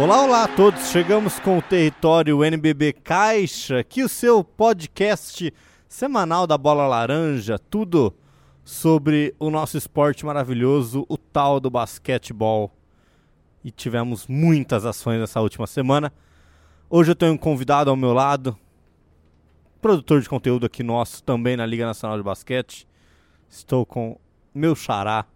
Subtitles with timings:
[0.00, 0.88] Olá, olá a todos.
[0.88, 5.52] Chegamos com o território NBB Caixa, aqui o seu podcast
[5.86, 8.16] semanal da Bola Laranja, tudo
[8.64, 12.74] sobre o nosso esporte maravilhoso, o tal do basquetebol.
[13.62, 16.10] E tivemos muitas ações nessa última semana.
[16.88, 18.56] Hoje eu tenho um convidado ao meu lado,
[19.82, 22.88] produtor de conteúdo aqui nosso, também na Liga Nacional de Basquete.
[23.50, 24.18] Estou com
[24.54, 25.26] meu xará,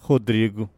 [0.00, 0.70] Rodrigo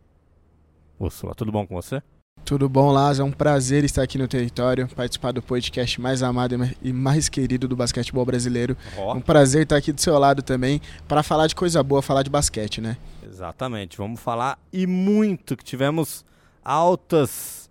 [0.99, 1.33] Úrsula.
[1.33, 2.03] Tudo bom com você?
[2.51, 3.21] Tudo bom, Laz?
[3.21, 7.69] É um prazer estar aqui no território, participar do podcast mais amado e mais querido
[7.69, 8.77] do basquetebol brasileiro.
[8.99, 9.13] Oh.
[9.13, 12.29] Um prazer estar aqui do seu lado também para falar de coisa boa, falar de
[12.29, 12.97] basquete, né?
[13.23, 13.97] Exatamente.
[13.97, 16.25] Vamos falar e muito que tivemos
[16.65, 17.71] altas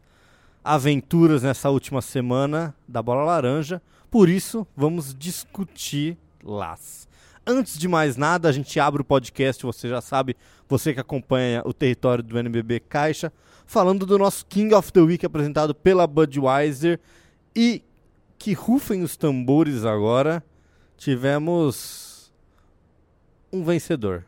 [0.63, 3.81] aventuras nessa última semana da bola laranja.
[4.09, 7.05] Por isso, vamos discutir las.
[7.45, 10.37] Antes de mais nada, a gente abre o podcast, você já sabe,
[10.69, 13.29] você que acompanha o território do NBB Caixa
[13.69, 16.99] falando do nosso King of the Week apresentado pela Budweiser
[17.55, 17.83] e
[18.35, 20.43] que rufem os tambores agora,
[20.97, 22.33] tivemos
[23.53, 24.25] um vencedor.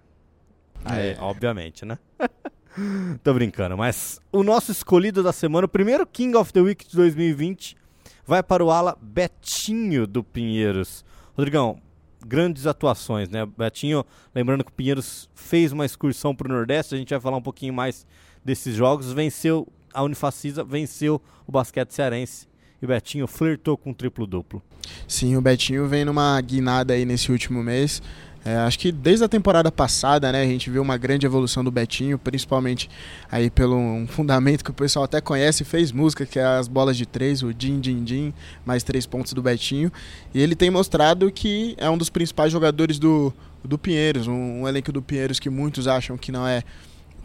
[0.85, 1.97] É, obviamente, né?
[3.23, 6.95] Tô brincando, mas o nosso escolhido da semana, o primeiro King of the Week de
[6.95, 7.75] 2020,
[8.23, 11.03] vai para o ala Betinho do Pinheiros.
[11.35, 11.81] Rodrigão,
[12.23, 13.43] grandes atuações, né?
[13.57, 14.05] Betinho,
[14.35, 17.41] lembrando que o Pinheiros fez uma excursão para o Nordeste, a gente vai falar um
[17.41, 18.05] pouquinho mais
[18.43, 22.47] desses jogos, venceu a Unifacisa, venceu o basquete cearense.
[22.81, 24.61] E o Betinho flertou com um triplo-duplo.
[25.07, 28.01] Sim, o Betinho vem numa guinada aí nesse último mês.
[28.43, 31.69] É, acho que desde a temporada passada, né, a gente viu uma grande evolução do
[31.69, 32.89] Betinho, principalmente
[33.31, 36.97] aí pelo um fundamento que o pessoal até conhece, fez música, que é as bolas
[36.97, 38.33] de três, o din din din,
[38.65, 39.91] mais três pontos do Betinho.
[40.33, 43.31] E ele tem mostrado que é um dos principais jogadores do,
[43.63, 46.63] do Pinheiros, um, um elenco do Pinheiros que muitos acham que não é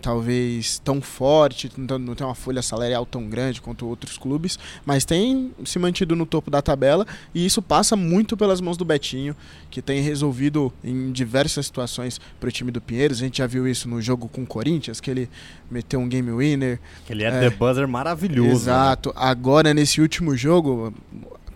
[0.00, 5.52] talvez tão forte, não tem uma folha salarial tão grande quanto outros clubes, mas tem
[5.64, 9.34] se mantido no topo da tabela e isso passa muito pelas mãos do Betinho,
[9.70, 13.18] que tem resolvido em diversas situações para o time do Pinheiros.
[13.18, 15.28] A gente já viu isso no jogo com o Corinthians, que ele
[15.70, 16.78] meteu um game winner.
[17.08, 18.50] Ele é, é the buzzer maravilhoso.
[18.50, 19.08] Exato.
[19.10, 19.14] Né?
[19.18, 20.94] Agora, nesse último jogo,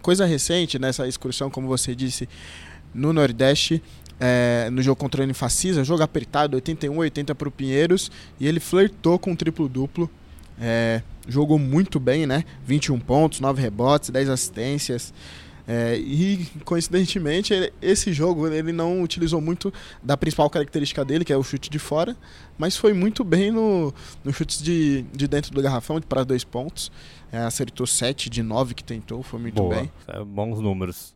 [0.02, 2.28] coisa recente, nessa excursão, como você disse,
[2.92, 3.82] no Nordeste,
[4.20, 8.60] é, no jogo contra o Unifacisa, jogo apertado, 81 80 para o Pinheiros, e ele
[8.60, 10.10] flertou com um triplo-duplo.
[10.60, 12.44] É, jogou muito bem, né?
[12.66, 15.14] 21 pontos, 9 rebotes, 10 assistências.
[15.66, 19.72] É, e coincidentemente, ele, esse jogo ele não utilizou muito
[20.02, 22.16] da principal característica dele, que é o chute de fora,
[22.58, 26.90] mas foi muito bem no, no chute de, de dentro do garrafão para dois pontos.
[27.32, 29.92] É, acertou 7 de 9 que tentou, foi muito Boa, bem.
[30.08, 31.14] É, bons números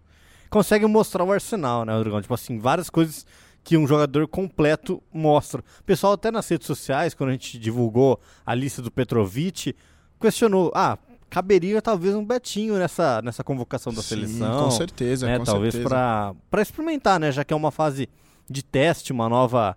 [0.55, 2.23] consegue mostrar o arsenal, né, Rodrigão?
[2.23, 3.27] Tipo assim, várias coisas
[3.65, 5.61] que um jogador completo mostra.
[5.81, 9.75] O pessoal até nas redes sociais, quando a gente divulgou a lista do Petrovic,
[10.21, 10.97] questionou, ah,
[11.29, 14.65] caberia talvez um Betinho nessa, nessa convocação da Sim, seleção.
[14.65, 15.39] Com certeza, né?
[15.41, 17.33] com talvez para experimentar, né?
[17.33, 18.09] Já que é uma fase
[18.49, 19.77] de teste, uma nova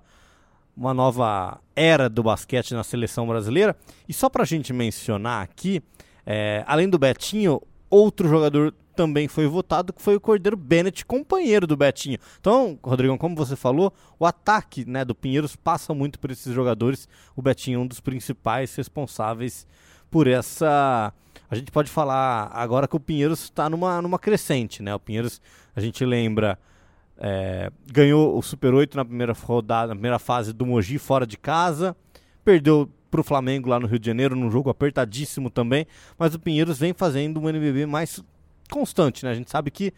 [0.75, 3.75] uma nova era do basquete na seleção brasileira.
[4.07, 5.81] E só para a gente mencionar aqui,
[6.23, 11.67] é, além do Betinho, outro jogador também foi votado, que foi o Cordeiro Bennett, companheiro
[11.67, 12.17] do Betinho.
[12.39, 17.07] Então, Rodrigão, como você falou, o ataque né, do Pinheiros passa muito por esses jogadores.
[17.35, 19.67] O Betinho é um dos principais responsáveis
[20.09, 21.13] por essa.
[21.49, 24.95] A gente pode falar agora que o Pinheiros está numa, numa crescente, né?
[24.95, 25.39] O Pinheiros,
[25.75, 26.57] a gente lembra,
[27.19, 31.37] é, ganhou o Super 8 na primeira rodada, na primeira fase do Mogi fora de
[31.37, 31.95] casa,
[32.43, 35.85] perdeu para o Flamengo lá no Rio de Janeiro, num jogo apertadíssimo também,
[36.17, 38.23] mas o Pinheiros vem fazendo um NBB mais
[38.71, 39.31] constante, né?
[39.31, 39.93] A gente sabe que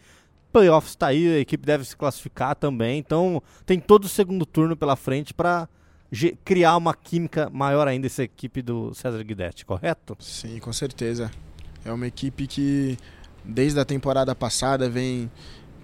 [0.52, 4.76] playoffs está aí, a equipe deve se classificar também, então tem todo o segundo turno
[4.76, 5.68] pela frente para
[6.44, 10.16] criar uma química maior ainda essa equipe do César Guidetti, correto?
[10.18, 11.30] Sim, com certeza.
[11.84, 12.98] É uma equipe que
[13.44, 15.30] desde a temporada passada vem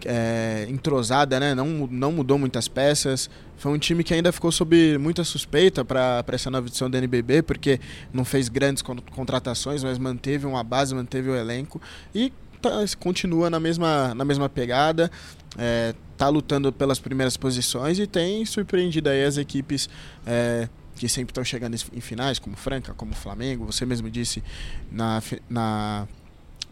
[0.04, 1.54] é, entrosada, né?
[1.54, 3.30] não, não mudou muitas peças.
[3.56, 7.42] Foi um time que ainda ficou sob muita suspeita para essa nova edição da NBB,
[7.42, 7.80] porque
[8.12, 11.80] não fez grandes contratações, mas manteve uma base, manteve o elenco
[12.14, 15.10] e tá, continua na mesma, na mesma pegada.
[15.58, 19.88] É, tá lutando pelas primeiras posições e tem surpreendido aí as equipes
[20.26, 23.66] é, que sempre estão chegando em finais, como Franca, como Flamengo.
[23.66, 24.42] Você mesmo disse
[24.90, 26.08] na, na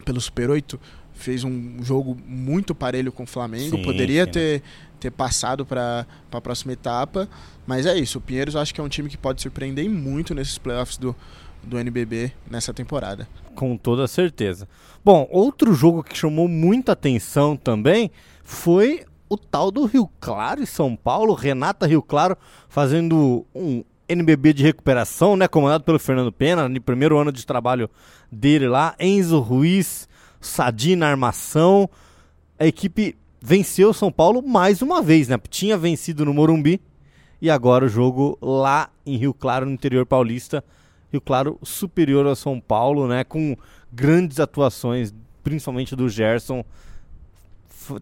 [0.05, 0.81] pelo Super 8
[1.15, 4.33] fez um jogo muito parelho com o Flamengo, sim, poderia sim.
[4.33, 4.63] ter,
[4.99, 7.29] ter passado para a próxima etapa,
[7.67, 8.19] mas é isso.
[8.19, 11.15] O Pinheiros acho que é um time que pode surpreender muito nesses playoffs do,
[11.65, 13.29] do NBB nessa temporada.
[13.55, 14.69] Com toda certeza.
[15.05, 18.11] Bom, outro jogo que chamou muita atenção também
[18.43, 21.35] foi o tal do Rio Claro e São Paulo.
[21.35, 22.37] Renata Rio Claro
[22.69, 25.49] fazendo um NBB de recuperação, né?
[25.49, 27.89] Comandado pelo Fernando Pena, no primeiro ano de trabalho
[28.31, 28.95] dele lá.
[28.99, 30.09] Enzo Ruiz,
[30.41, 31.89] Sadi na armação.
[32.59, 35.39] A equipe venceu São Paulo mais uma vez, né?
[35.49, 36.81] Tinha vencido no Morumbi
[37.41, 40.65] e agora o jogo lá em Rio Claro, no interior paulista.
[41.15, 43.25] Rio Claro superior ao São Paulo, né?
[43.25, 43.57] Com
[43.93, 46.65] grandes atuações, principalmente do Gerson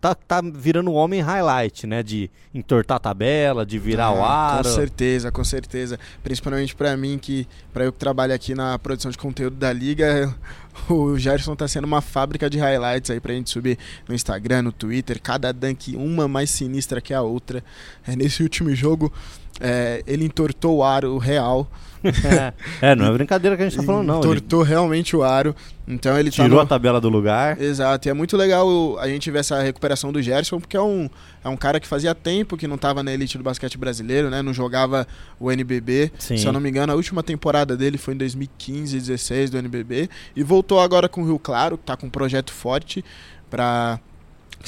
[0.00, 2.02] tá, tá virando um homem highlight, né?
[2.02, 4.62] De entortar a tabela, de virar ah, o ar.
[4.62, 5.98] Com certeza, com certeza.
[6.22, 10.34] Principalmente para mim, que para eu que trabalho aqui na produção de conteúdo da Liga,
[10.88, 14.72] o Gerson tá sendo uma fábrica de highlights aí pra gente subir no Instagram, no
[14.72, 17.64] Twitter, cada dunk uma mais sinistra que a outra.
[18.06, 19.12] É, nesse último jogo,
[19.60, 21.68] é, ele entortou o aro real.
[22.82, 24.18] é, não é brincadeira que a gente tá falando, não.
[24.18, 24.70] Entortou ele...
[24.70, 25.54] realmente o aro.
[25.86, 26.60] Então ele Tirou tá no...
[26.60, 27.60] a tabela do lugar.
[27.60, 28.08] Exato.
[28.08, 31.08] E é muito legal a gente ver essa recuperação do Gerson, porque é um,
[31.44, 34.42] é um cara que fazia tempo que não estava na elite do basquete brasileiro, né?
[34.42, 35.06] Não jogava
[35.38, 36.12] o NBB.
[36.18, 36.36] Sim.
[36.36, 40.08] Se eu não me engano, a última temporada dele foi em 2015, 16 do NBB.
[40.36, 43.04] E voltou agora com o Rio Claro, que tá com um projeto forte
[43.50, 44.00] para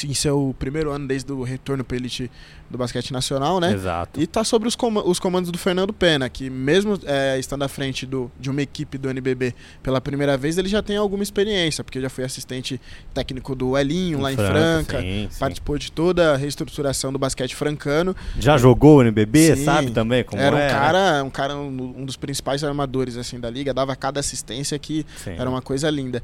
[0.02, 2.31] em seu primeiro ano desde o retorno para elite
[2.70, 3.73] do basquete nacional, né?
[3.73, 4.20] Exato.
[4.20, 7.69] E tá sobre os, com os comandos do Fernando Pena, que mesmo é, estando à
[7.69, 11.85] frente do, de uma equipe do NBB pela primeira vez, ele já tem alguma experiência,
[11.85, 12.81] porque já foi assistente
[13.12, 15.81] técnico do Elinho, em lá Franca, em Franca, sim, participou sim.
[15.81, 18.17] de toda a reestrukturação do basquete francano.
[18.38, 20.56] Já jogou o NBB, sim, sabe também como era?
[20.56, 24.79] Um cara, um cara, um, um dos principais armadores assim da liga, dava cada assistência
[24.79, 26.23] que era uma coisa linda.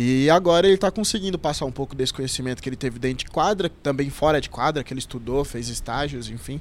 [0.00, 3.32] E agora ele está conseguindo passar um pouco desse conhecimento que ele teve dentro de
[3.32, 6.60] quadra, também fora de quadra, que ele estudou, fez estágios, enfim.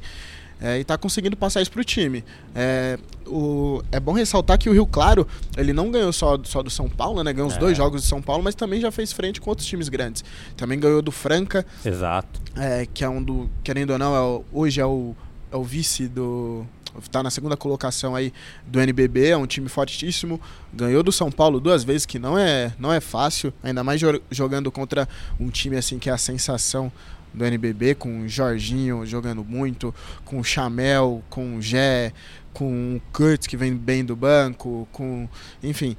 [0.59, 2.25] É, e está conseguindo passar isso para o time.
[2.55, 2.97] É,
[3.27, 6.89] o, é bom ressaltar que o Rio Claro ele não ganhou só, só do São
[6.89, 7.31] Paulo, né?
[7.31, 7.59] Ganhou os é.
[7.59, 10.25] dois jogos do São Paulo, mas também já fez frente com outros times grandes.
[10.55, 11.63] Também ganhou do Franca.
[11.85, 12.41] Exato.
[12.55, 13.47] É, que é um do.
[13.63, 15.15] Querendo ou não, é o, hoje é o,
[15.51, 16.65] é o vice do,
[16.99, 18.33] está na segunda colocação aí
[18.65, 20.39] do NBB, é um time fortíssimo,
[20.73, 24.01] ganhou do São Paulo duas vezes, que não é, não é fácil, ainda mais
[24.31, 25.07] jogando contra
[25.39, 26.91] um time assim que é a sensação
[27.33, 29.93] do NBB, com o Jorginho jogando muito,
[30.25, 32.11] com o Chamel, com o Gé,
[32.53, 35.29] com o Kurtz que vem bem do banco, com,
[35.61, 35.95] enfim,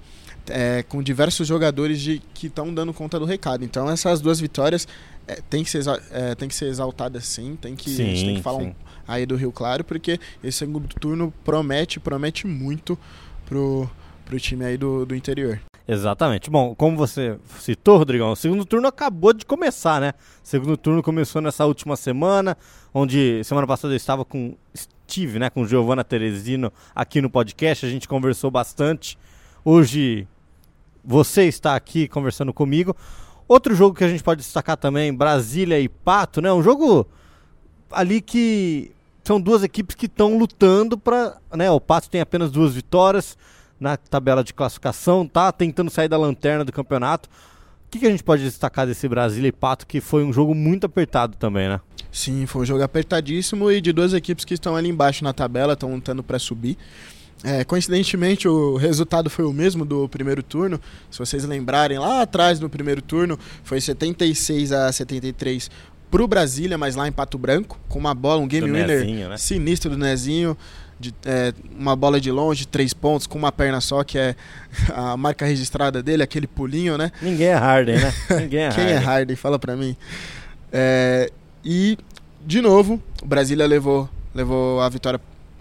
[0.48, 3.64] é, com diversos jogadores de, que estão dando conta do recado.
[3.64, 4.88] Então essas duas vitórias
[5.26, 8.24] é, tem, que ser, é, tem que ser exaltadas sim, tem que, sim, a gente
[8.24, 8.74] tem que falar um,
[9.08, 12.98] aí do Rio Claro, porque esse segundo turno promete, promete muito
[13.46, 13.90] pro,
[14.26, 15.58] pro time aí do, do interior.
[15.88, 16.50] Exatamente.
[16.50, 20.12] Bom, como você citou, Rodrigão, o segundo turno acabou de começar, né?
[20.44, 22.58] O segundo turno começou nessa última semana,
[22.92, 27.88] onde semana passada eu estava com Steve, né, com Giovanna Teresino aqui no podcast, a
[27.88, 29.18] gente conversou bastante.
[29.64, 30.28] Hoje
[31.02, 32.94] você está aqui conversando comigo.
[33.48, 36.52] Outro jogo que a gente pode destacar também, Brasília e Pato, né?
[36.52, 37.06] Um jogo
[37.90, 38.92] ali que
[39.28, 41.36] são duas equipes que estão lutando para.
[41.54, 43.36] Né, o Pato tem apenas duas vitórias
[43.78, 47.28] na tabela de classificação, tá tentando sair da lanterna do campeonato.
[47.28, 50.54] O que, que a gente pode destacar desse Brasília e Pato, que foi um jogo
[50.54, 51.78] muito apertado também, né?
[52.10, 55.74] Sim, foi um jogo apertadíssimo e de duas equipes que estão ali embaixo na tabela,
[55.74, 56.78] estão lutando para subir.
[57.44, 60.80] É, coincidentemente, o resultado foi o mesmo do primeiro turno.
[61.10, 65.70] Se vocês lembrarem, lá atrás no primeiro turno, foi 76 a 73
[66.10, 69.28] pro Brasília, mas lá em Pato Branco, com uma bola, um game do winner Nezinho,
[69.28, 69.36] né?
[69.36, 70.56] sinistro do Nezinho.
[71.00, 74.34] De, é, uma bola de longe, três pontos, com uma perna só, que é
[74.92, 77.12] a marca registrada dele, aquele pulinho, né?
[77.22, 78.12] Ninguém é Harden, né?
[78.40, 78.94] Ninguém é Quem é Harden.
[78.94, 79.36] é Harden?
[79.36, 79.96] Fala pra mim.
[80.72, 81.30] É,
[81.64, 81.96] e,
[82.44, 85.20] de novo, o Brasília levou, levou a vitória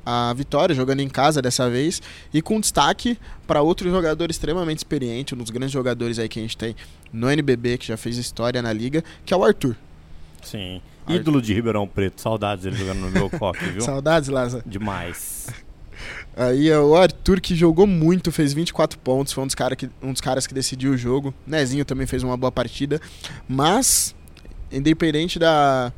[0.10, 2.02] a vitória, jogando em casa dessa vez,
[2.34, 6.42] e com destaque para outro jogador extremamente experiente, um dos grandes jogadores aí que a
[6.42, 6.74] gente tem
[7.12, 9.76] no NBB, que já fez história na liga, que é o Arthur.
[10.48, 10.82] Sim.
[11.08, 12.22] Ídolo de Ribeirão Preto.
[12.22, 13.82] Saudades dele jogando no meu coque, viu?
[13.82, 14.64] Saudades, Lázaro.
[14.66, 15.48] Demais.
[16.36, 19.90] Aí é o Arthur que jogou muito, fez 24 pontos, foi um dos, cara que,
[20.02, 21.34] um dos caras que decidiu o jogo.
[21.46, 23.02] Nezinho também fez uma boa partida.
[23.48, 24.16] Mas,
[24.72, 25.92] independente da,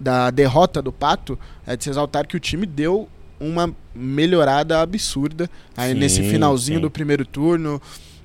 [0.00, 3.08] da derrota do Pato, é de se exaltar que o time deu
[3.38, 6.82] uma melhorada absurda aí sim, nesse finalzinho sim.
[6.82, 7.80] do primeiro turno.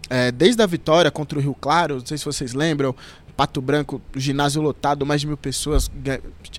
[0.10, 2.96] É, desde a vitória contra o Rio Claro, não sei se vocês lembram,
[3.36, 5.90] Pato Branco, ginásio lotado, mais de mil pessoas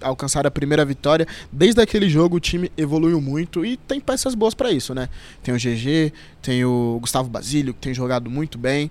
[0.01, 1.27] alcançaram a primeira vitória.
[1.53, 5.09] Desde aquele jogo o time evoluiu muito e tem peças boas para isso, né?
[5.43, 6.13] Tem o GG,
[6.43, 8.91] tem o Gustavo Basílio, que tem jogado muito bem.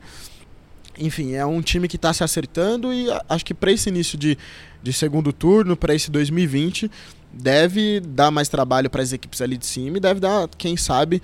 [0.97, 4.37] Enfim, é um time que está se acertando e acho que para esse início de,
[4.81, 6.89] de segundo turno, para esse 2020,
[7.33, 11.21] deve dar mais trabalho para as equipes ali de cima e deve dar, quem sabe,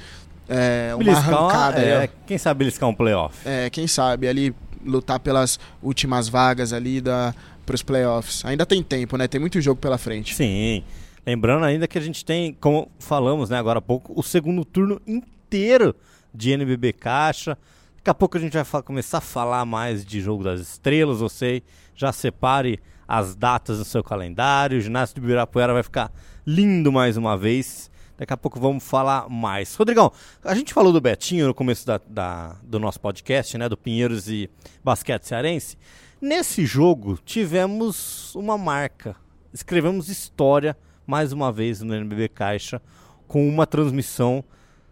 [0.49, 1.79] é, uma beliscar, arrancada.
[1.79, 3.37] É, quem sabe beliscar um playoff.
[3.47, 7.33] É, quem sabe ali lutar pelas últimas vagas ali da
[7.65, 8.43] para os playoffs.
[8.45, 9.27] Ainda tem tempo, né?
[9.27, 10.33] Tem muito jogo pela frente.
[10.33, 10.83] Sim.
[11.23, 14.99] Lembrando ainda que a gente tem, como falamos né, agora há pouco, o segundo turno
[15.05, 15.95] inteiro
[16.33, 17.55] de NBB Caixa.
[17.97, 21.61] Daqui a pouco a gente vai começar a falar mais de Jogo das Estrelas, você
[21.93, 24.79] já separe as datas no seu calendário.
[24.79, 26.11] O ginásio do Ibirapuera vai ficar
[26.47, 27.91] lindo mais uma vez.
[28.19, 29.73] Daqui a pouco vamos falar mais.
[29.75, 30.11] Rodrigão,
[30.43, 33.69] a gente falou do Betinho no começo da, da, do nosso podcast, né?
[33.69, 34.49] Do Pinheiros e
[34.83, 35.77] Basquete Cearense.
[36.19, 39.15] Nesse jogo tivemos uma marca.
[39.53, 42.81] Escrevemos história mais uma vez no NBB Caixa
[43.25, 44.43] com uma transmissão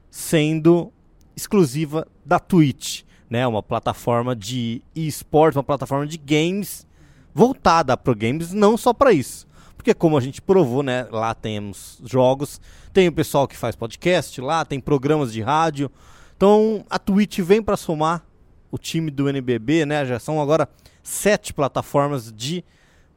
[0.10, 0.94] sendo
[1.36, 3.46] exclusiva da Twitch, né?
[3.46, 6.88] Uma plataforma de esportes, uma plataforma de games
[7.34, 9.46] voltada para games, não só para isso.
[9.78, 12.60] Porque como a gente provou, né, lá temos jogos,
[12.92, 15.90] tem o pessoal que faz podcast lá, tem programas de rádio.
[16.36, 18.26] Então a Twitch vem para somar
[18.72, 20.06] o time do NBB, né?
[20.06, 20.68] Já são agora
[21.02, 22.66] sete plataformas de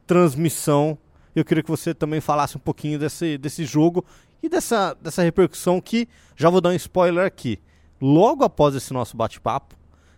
[0.07, 0.97] transmissão.
[1.35, 4.05] Eu queria que você também falasse um pouquinho desse, desse jogo
[4.41, 7.59] e dessa, dessa repercussão que já vou dar um spoiler aqui.
[7.99, 9.75] Logo após esse nosso bate-papo,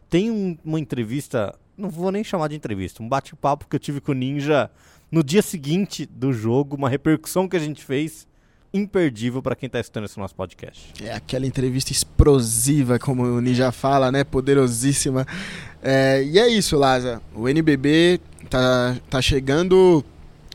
[0.09, 4.00] tem um, uma entrevista não vou nem chamar de entrevista, um bate-papo que eu tive
[4.00, 4.69] com o Ninja
[5.13, 8.25] no dia seguinte do jogo, uma repercussão que a gente fez
[8.74, 10.91] imperdível para quem está escutando esse nosso podcast.
[11.03, 14.24] É aquela entrevista explosiva, como o Ninja fala, né?
[14.24, 15.27] Poderosíssima.
[15.84, 17.22] É, e é isso, Laza.
[17.36, 20.03] O NBB tá, tá chegando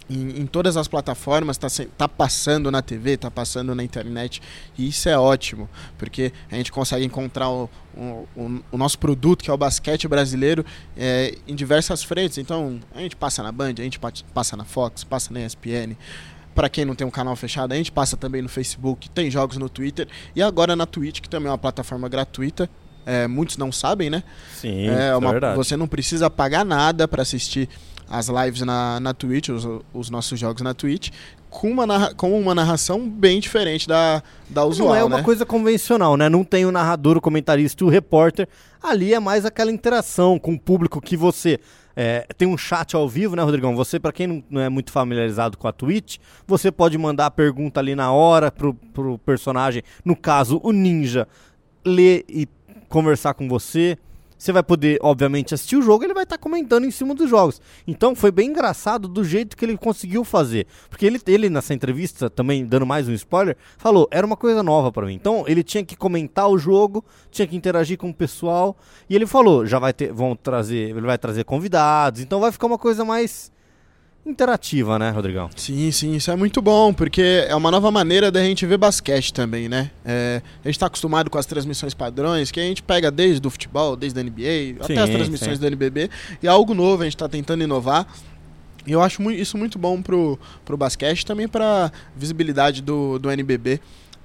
[0.09, 4.41] em, em, todas as plataformas, está tá passando na TV, está passando na internet,
[4.77, 9.50] e isso é ótimo, porque a gente consegue encontrar o, o, o nosso produto, que
[9.50, 10.65] é o basquete brasileiro,
[10.97, 12.38] é, em diversas frentes.
[12.38, 15.97] Então, a gente passa na Band, a gente passa na Fox, passa na ESPN.
[16.55, 19.57] Para quem não tem um canal fechado, a gente passa também no Facebook, tem jogos
[19.59, 22.69] no Twitter e agora na Twitch, que também é uma plataforma gratuita.
[23.11, 24.23] É, muitos não sabem, né?
[24.55, 25.57] Sim, é, uma, é verdade.
[25.57, 27.67] Você não precisa pagar nada para assistir
[28.07, 31.09] as lives na, na Twitch, os, os nossos jogos na Twitch,
[31.49, 34.91] com uma, narra com uma narração bem diferente da, da usual.
[34.91, 35.23] Não é uma né?
[35.23, 36.29] coisa convencional, né?
[36.29, 38.47] Não tem o narrador, o comentarista e o repórter.
[38.83, 41.59] Ali é mais aquela interação com o público que você.
[41.97, 43.75] É, tem um chat ao vivo, né, Rodrigão?
[43.75, 47.31] Você, para quem não, não, é muito familiarizado com a Twitch, você pode mandar a
[47.31, 51.27] pergunta ali na hora pro, pro personagem, no caso, o Ninja,
[51.85, 52.47] ler e
[52.88, 53.99] conversar com você.
[54.38, 57.28] Você vai poder, obviamente, assistir o jogo, ele vai estar tá comentando em cima dos
[57.28, 57.61] jogos.
[57.87, 60.68] Então foi bem engraçado do jeito que ele conseguiu fazer.
[60.88, 64.92] Porque ele, ele nessa entrevista, também dando mais um spoiler, falou, era uma coisa nova
[64.92, 65.14] para mim.
[65.14, 68.76] Então ele tinha que comentar o jogo, tinha que interagir com o pessoal.
[69.11, 72.68] E ele falou, já vai ter, vão trazer, ele vai trazer convidados, então vai ficar
[72.68, 73.50] uma coisa mais
[74.25, 75.49] interativa, né, Rodrigão?
[75.57, 79.33] Sim, sim, isso é muito bom, porque é uma nova maneira da gente ver basquete
[79.33, 79.91] também, né?
[80.05, 83.51] É, a gente está acostumado com as transmissões padrões, que a gente pega desde o
[83.51, 85.61] futebol, desde a NBA, sim, até as transmissões sim.
[85.61, 86.11] do NBB,
[86.43, 88.07] e é algo novo, a gente está tentando inovar.
[88.87, 93.81] E eu acho isso muito bom pro, pro basquete, também para visibilidade do, do NBB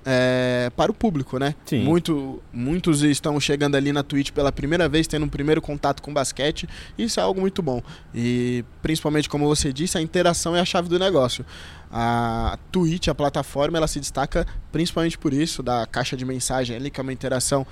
[0.06, 1.56] é, para o público, né?
[1.66, 1.84] Sim.
[1.84, 6.14] Muito, muitos estão chegando ali na Twitch pela primeira vez, tendo um primeiro contato com
[6.14, 6.68] basquete.
[6.98, 7.82] Isso é algo muito bom.
[8.14, 11.46] E principalmente, como você disse, a interação é a chave do negócio.
[11.92, 16.90] A Twitch, a plataforma, ela se destaca principalmente por isso, da caixa de mensagem ali,
[16.90, 17.66] que é uma interação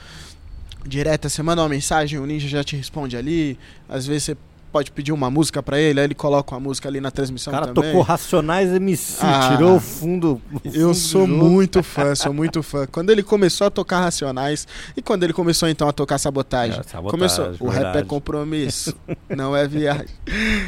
[0.86, 1.28] direta.
[1.28, 3.58] Você manda uma mensagem, o Ninja já te responde ali.
[3.90, 4.38] Às vezes você
[4.72, 7.68] pode pedir uma música para ele, aí ele coloca uma música ali na transmissão cara
[7.68, 7.92] também.
[7.92, 10.42] tocou Racionais MC, ah, tirou o fundo.
[10.52, 12.88] O eu fundo sou muito fã, sou muito fã.
[12.88, 16.80] Quando ele começou a tocar Racionais e quando ele começou então a tocar Sabotagem.
[16.80, 17.64] É, sabotagem começou, verdade.
[17.64, 18.96] o rap é compromisso,
[19.30, 20.08] não é viagem.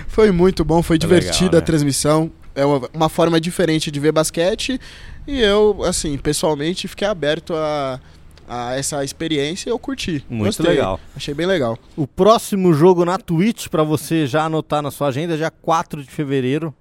[0.07, 1.57] Foi muito bom, foi, divertida legal, né?
[1.59, 2.31] a transmissão.
[2.55, 4.79] É uma, uma forma diferente de ver basquete
[5.25, 7.99] e eu, assim, pessoalmente fiquei aberto a
[8.47, 10.23] a essa experiência eu curti.
[10.29, 10.67] Muito Gostei.
[10.67, 10.99] legal.
[11.15, 11.77] Achei bem legal.
[11.95, 16.03] O próximo jogo na Twitch, para você já anotar na sua agenda, é dia 4
[16.03, 16.73] de fevereiro.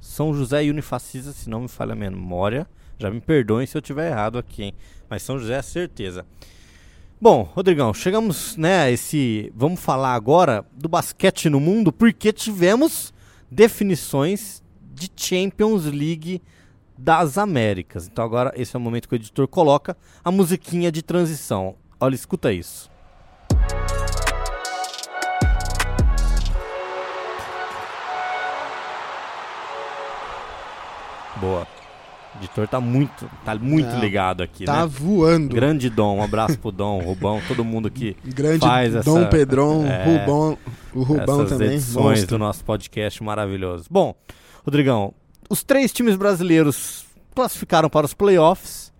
[0.00, 2.66] São José e Unifacisa, se não me falha a memória.
[2.98, 4.74] Já me perdoem se eu tiver errado aqui, hein?
[5.08, 6.24] Mas São José é certeza.
[7.20, 13.14] Bom, Rodrigão, chegamos, né, esse, vamos falar agora do basquete no mundo, porque tivemos
[13.48, 14.60] definições
[14.92, 16.42] de Champions League
[17.02, 18.06] das Américas.
[18.06, 21.74] Então agora esse é o momento que o editor coloca a musiquinha de transição.
[21.98, 22.88] Olha, escuta isso.
[31.40, 31.66] Boa.
[32.34, 34.86] O editor tá muito, tá muito Não, ligado aqui, tá né?
[34.86, 35.54] voando.
[35.54, 39.10] Grande Dom, um abraço pro Dom, Rubão, todo mundo que Grande faz essa...
[39.10, 40.58] Dom Pedron, é, Rubão,
[40.94, 41.74] o Rubão essas também.
[41.74, 43.84] edições do nosso podcast maravilhoso.
[43.90, 44.14] Bom,
[44.64, 45.12] Rodrigão,
[45.52, 47.04] os três times brasileiros
[47.34, 48.90] classificaram para os playoffs.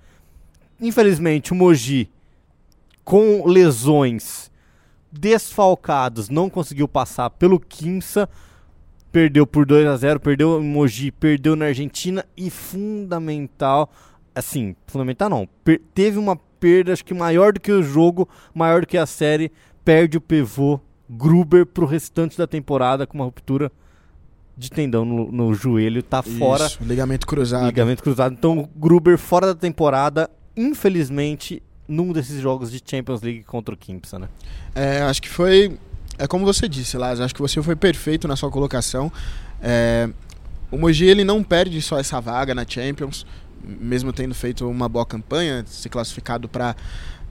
[0.78, 2.10] Infelizmente, o Mogi,
[3.02, 4.50] com lesões
[5.10, 8.28] desfalcados, não conseguiu passar pelo Quimsa.
[9.10, 13.90] perdeu por 2 a 0 perdeu em Mogi, perdeu na Argentina e fundamental,
[14.34, 15.48] assim, fundamental não,
[15.94, 19.50] teve uma perda acho que maior do que o jogo, maior do que a série,
[19.82, 20.78] perde o pivô
[21.08, 23.72] Gruber pro restante da temporada com uma ruptura
[24.56, 26.70] de tendão no, no joelho, tá Isso, fora.
[26.80, 27.66] Ligamento cruzado.
[27.66, 28.32] Ligamento cruzado.
[28.32, 34.18] Então, Gruber fora da temporada, infelizmente, num desses jogos de Champions League contra o Kimpsa,
[34.18, 34.28] né?
[34.74, 35.78] É, acho que foi.
[36.18, 39.10] É como você disse, Laz, acho que você foi perfeito na sua colocação.
[39.60, 40.08] É,
[40.70, 43.26] o Mogi ele não perde só essa vaga na Champions,
[43.62, 46.76] mesmo tendo feito uma boa campanha, se classificado para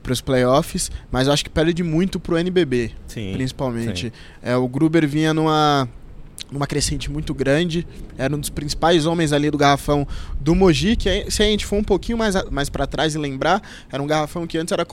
[0.02, 4.06] para os playoffs, mas acho que perde muito para o NBB, sim, principalmente.
[4.06, 4.12] Sim.
[4.42, 5.88] É, o Gruber vinha numa
[6.52, 7.86] numa crescente muito grande,
[8.16, 10.06] era um dos principais homens ali do garrafão
[10.38, 13.62] do Mogi, que se a gente for um pouquinho mais, mais para trás e lembrar,
[13.90, 14.84] era um garrafão que antes era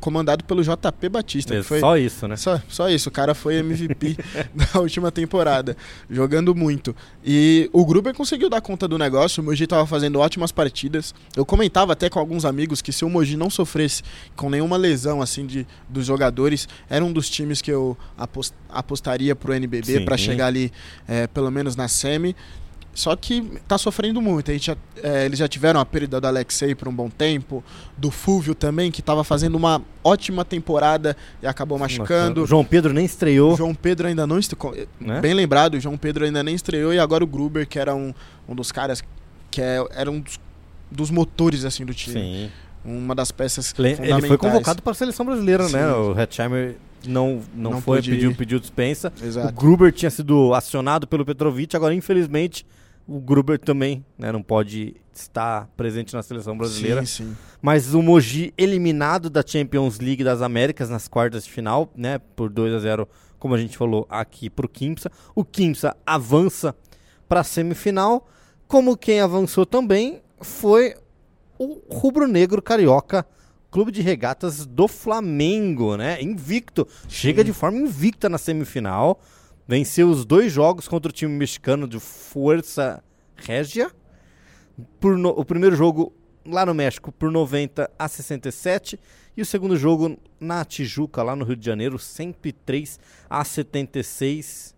[0.00, 1.56] comandado pelo JP Batista.
[1.56, 2.36] É, foi, só isso, né?
[2.36, 4.16] Só, só isso, o cara foi MVP
[4.54, 5.76] da última temporada,
[6.08, 6.94] jogando muito.
[7.24, 11.12] E o Gruber conseguiu dar conta do negócio, o Mogi estava fazendo ótimas partidas.
[11.36, 14.02] Eu comentava até com alguns amigos que se o Mogi não sofresse
[14.36, 19.34] com nenhuma lesão assim de, dos jogadores, era um dos times que eu apost, apostaria
[19.34, 20.70] pro NBB para chegar ali
[21.06, 22.34] é, pelo menos na semi.
[22.98, 24.52] Só que tá sofrendo muito.
[24.58, 27.62] Já, é, eles já tiveram a perda do Alexei por um bom tempo,
[27.96, 32.44] do Fúvio também, que estava fazendo uma ótima temporada e acabou machucando.
[32.44, 33.56] João Pedro nem estreou.
[33.56, 34.74] João Pedro ainda não estreou.
[35.00, 35.20] Né?
[35.20, 36.92] Bem lembrado, João Pedro ainda nem estreou.
[36.92, 38.12] E agora o Gruber, que era um,
[38.48, 39.00] um dos caras
[39.48, 40.40] que é, era um dos,
[40.90, 42.20] dos motores assim do time.
[42.20, 42.50] Sim.
[42.84, 45.68] Uma das peças Ele foi convocado para a seleção brasileira, né?
[45.68, 45.76] Sim.
[45.76, 45.92] né?
[45.92, 46.76] O Hetzheimer
[47.06, 49.12] não, não, não foi, pediu, pediu dispensa.
[49.22, 49.48] Exato.
[49.48, 52.66] O Gruber tinha sido acionado pelo Petrovic, agora infelizmente
[53.06, 57.00] o Gruber também né, não pode estar presente na seleção brasileira.
[57.06, 57.36] Sim, sim.
[57.62, 62.50] Mas o Mogi eliminado da Champions League das Américas nas quartas de final, né, por
[62.50, 65.10] 2 a 0 como a gente falou aqui para o Kimsa.
[65.34, 66.74] O Kimsa avança
[67.28, 68.28] para a semifinal,
[68.66, 70.94] como quem avançou também foi
[71.58, 73.24] o rubro-negro carioca
[73.70, 76.22] Clube de Regatas do Flamengo, né?
[76.22, 76.86] Invicto.
[77.08, 79.20] Chega de forma invicta na semifinal.
[79.66, 83.02] Venceu os dois jogos contra o time mexicano de Força
[83.36, 83.90] Régia.
[84.98, 86.12] Por no, o primeiro jogo
[86.46, 88.98] lá no México por 90 a 67
[89.36, 94.74] e o segundo jogo na Tijuca, lá no Rio de Janeiro, 103 a 76.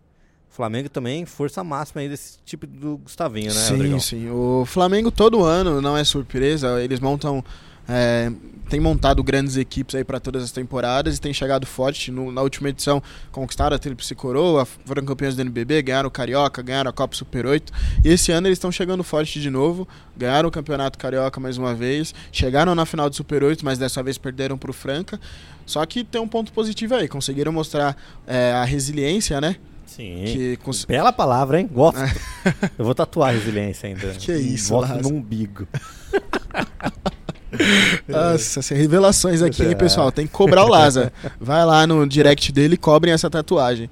[0.49, 4.01] Flamengo também, força máxima aí desse tipo do Gustavinho, né, Sim, Rodrigão?
[4.01, 4.29] sim.
[4.31, 7.43] O Flamengo todo ano, não é surpresa, eles montam
[7.91, 8.31] é,
[8.69, 12.13] tem montado grandes equipes aí para todas as temporadas e tem chegado forte.
[12.13, 16.63] No, na última edição conquistaram a Tríplice Coroa, foram campeões do NBB, ganharam o Carioca,
[16.63, 17.73] ganharam a Copa Super 8.
[18.05, 21.75] E esse ano eles estão chegando forte de novo, ganharam o Campeonato Carioca mais uma
[21.75, 25.21] vez, chegaram na final do Super 8, mas dessa vez perderam para o Franca.
[25.67, 29.57] Só que tem um ponto positivo aí, conseguiram mostrar é, a resiliência, né?
[29.85, 30.23] Sim.
[30.27, 30.85] Que cons...
[30.85, 31.69] Bela palavra, hein?
[31.71, 31.99] Gosto.
[32.79, 34.13] Eu vou tatuar a resiliência ainda.
[34.13, 35.67] Que isso, Gosto no umbigo.
[38.09, 40.11] Nossa, assim, revelações aqui, hein, pessoal?
[40.13, 41.11] Tem que cobrar o Lázaro.
[41.41, 43.91] Vai lá no direct dele e cobrem essa tatuagem.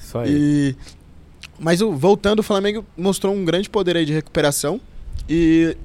[0.00, 0.30] Isso aí.
[0.30, 0.76] E...
[1.58, 4.80] Mas voltando, o Flamengo mostrou um grande poder aí de recuperação
[5.28, 5.76] e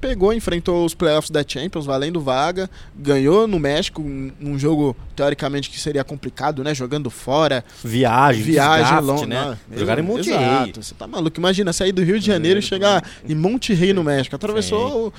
[0.00, 5.78] pegou, enfrentou os playoffs da Champions, valendo vaga, ganhou no México, num jogo teoricamente que
[5.78, 6.74] seria complicado, né?
[6.74, 7.64] Jogando fora.
[7.82, 9.58] Viagem, viagem longa, né?
[9.76, 11.38] Jogar em Monte Exato, você tá maluco.
[11.38, 14.36] Imagina sair do Rio de Janeiro e chegar em Monte Rei no México.
[14.36, 15.12] Atravessou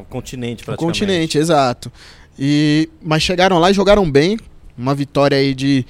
[0.00, 0.82] um continente praticamente.
[0.82, 1.92] Um continente, exato.
[2.38, 4.38] E, mas chegaram lá e jogaram bem.
[4.76, 5.84] Uma vitória aí de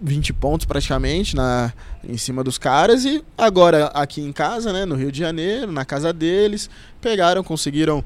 [0.00, 1.72] 20 pontos praticamente na,
[2.06, 3.04] em cima dos caras.
[3.04, 6.68] E agora aqui em casa, né, no Rio de Janeiro, na casa deles,
[7.00, 8.04] pegaram, conseguiram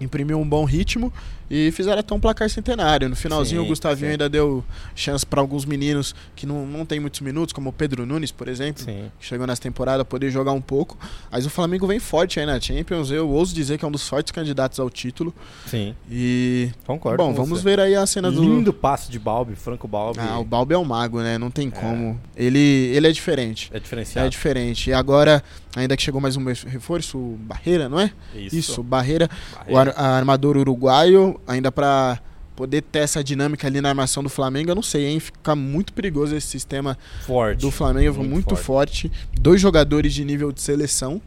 [0.00, 1.12] imprimir um bom ritmo
[1.50, 3.08] e fizeram até um placar centenário.
[3.08, 4.12] No finalzinho, sim, o Gustavinho sim.
[4.12, 8.04] ainda deu chance para alguns meninos que não, não tem muitos minutos, como o Pedro
[8.04, 9.10] Nunes, por exemplo, sim.
[9.18, 10.98] que chegou nessa temporada, poder jogar um pouco.
[11.30, 13.10] Mas o Flamengo vem forte aí na Champions.
[13.10, 15.34] Eu ouso dizer que é um dos fortes candidatos ao título.
[15.66, 15.94] Sim.
[16.10, 16.70] E.
[16.86, 17.22] Concordo.
[17.22, 18.42] Bom, vamos ver aí a cena do.
[18.42, 20.20] Lindo passe de Balbi, Franco Balbi.
[20.20, 21.38] Ah, o Balbi é um mago, né?
[21.38, 21.70] Não tem é.
[21.70, 22.20] como.
[22.36, 23.70] Ele, ele é diferente.
[23.72, 24.26] É diferenciado.
[24.26, 24.90] É diferente.
[24.90, 25.42] E agora,
[25.78, 28.12] ainda que chegou mais um reforço, Barreira, não é?
[28.34, 28.56] Isso.
[28.56, 29.72] Isso, Barreira, Barreira.
[29.72, 32.20] o ar armador uruguaio, ainda para
[32.56, 35.20] poder ter essa dinâmica ali na armação do Flamengo, eu não sei, hein?
[35.20, 39.08] Fica muito perigoso esse sistema forte, do Flamengo, muito, muito forte.
[39.08, 39.28] forte.
[39.40, 41.22] Dois jogadores de nível de seleção.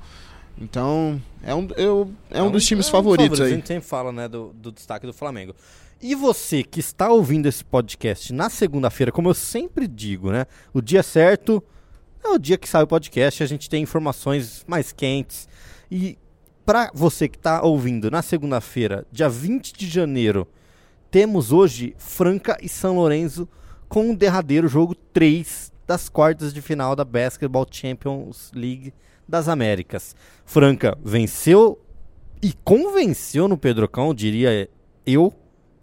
[0.58, 3.54] Então, é um, eu, é, é um, um dos times é um favoritos aí.
[3.54, 5.56] A gente sempre fala, né, do, do destaque do Flamengo.
[6.02, 10.46] E você que está ouvindo esse podcast na segunda-feira, como eu sempre digo, né?
[10.74, 11.64] O dia certo
[12.24, 15.48] é o dia que sai o podcast, a gente tem informações mais quentes.
[15.90, 16.18] E
[16.66, 20.48] para você que está ouvindo na segunda-feira, dia 20 de janeiro,
[21.10, 23.48] temos hoje Franca e São Lourenço
[23.90, 28.94] com o derradeiro jogo 3 das quartas de final da Basketball Champions League
[29.28, 30.16] das Américas.
[30.46, 31.78] Franca venceu
[32.42, 34.70] e convenceu no Pedrocão, diria
[35.06, 35.34] eu,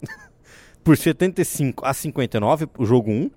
[0.83, 3.29] por 75 a 59, o jogo 1.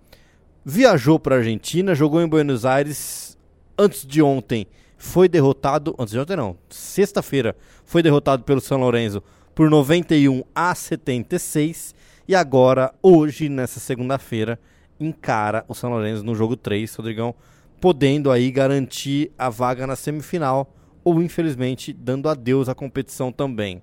[0.65, 3.37] Viajou para a Argentina, jogou em Buenos Aires
[3.77, 4.69] antes de ontem.
[4.97, 9.21] Foi derrotado, antes de ontem não, sexta-feira, foi derrotado pelo São Lourenço
[9.57, 11.97] por 91 a 76
[12.29, 14.57] e agora, hoje, nessa segunda-feira,
[15.01, 17.35] encara o São Lourenço no jogo 3, Rodrigão,
[17.81, 20.73] podendo aí garantir a vaga na semifinal
[21.03, 23.83] ou, infelizmente, dando adeus à competição também.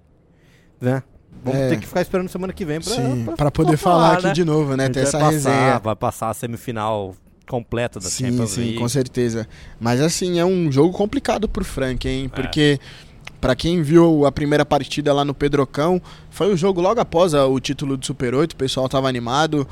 [0.79, 1.03] Né?
[1.43, 1.69] Vamos É.
[1.69, 4.33] ter que ficar esperando semana que vem Sim, pra, pra poder falar aqui né?
[4.33, 4.85] de novo, A né?
[4.85, 5.79] gente Ter vai essa passar, resenha.
[5.79, 7.15] Vai passar a semifinal
[7.47, 8.77] completa da Sim, Champions sim, League.
[8.77, 9.47] com certeza.
[9.79, 12.11] Mas assim, é um jogo complicado pro Frank, É.
[12.11, 12.29] hein?
[12.29, 12.79] Porque
[13.39, 17.59] pra quem viu a primeira partida lá no Pedrocão, foi o jogo logo após o
[17.59, 19.65] título do Super 8, o pessoal tava animado.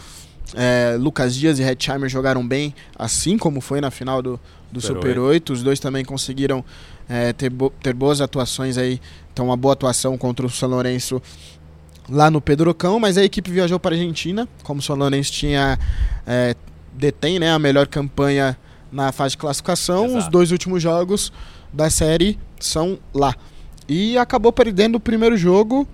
[0.56, 4.40] É, Lucas Dias e Hetzheimer jogaram bem, assim como foi na final do,
[4.72, 5.52] do Super Super 8.
[5.52, 6.64] Os dois também conseguiram
[7.10, 9.02] é, ter, bo- ter boas atuações aí.
[9.38, 11.22] Então, uma boa atuação contra o São Lourenço
[12.10, 15.78] lá no Pedrocão, mas a equipe viajou para a Argentina, como o São Lourenço tinha
[16.26, 16.56] é,
[16.92, 18.58] detém né, a melhor campanha
[18.92, 20.06] na fase de classificação.
[20.06, 20.18] Exato.
[20.18, 21.32] Os dois últimos jogos
[21.72, 23.36] da série são lá.
[23.88, 25.88] E acabou perdendo o primeiro jogo,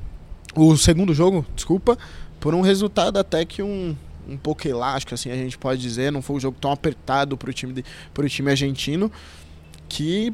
[0.55, 1.97] o segundo jogo, desculpa,
[2.39, 3.93] por um resultado até que um,
[4.25, 6.13] um pouco elástico, assim a gente pode dizer.
[6.13, 7.83] Não foi um jogo tão apertado para o time, de-
[8.29, 9.11] time argentino,
[9.89, 10.33] que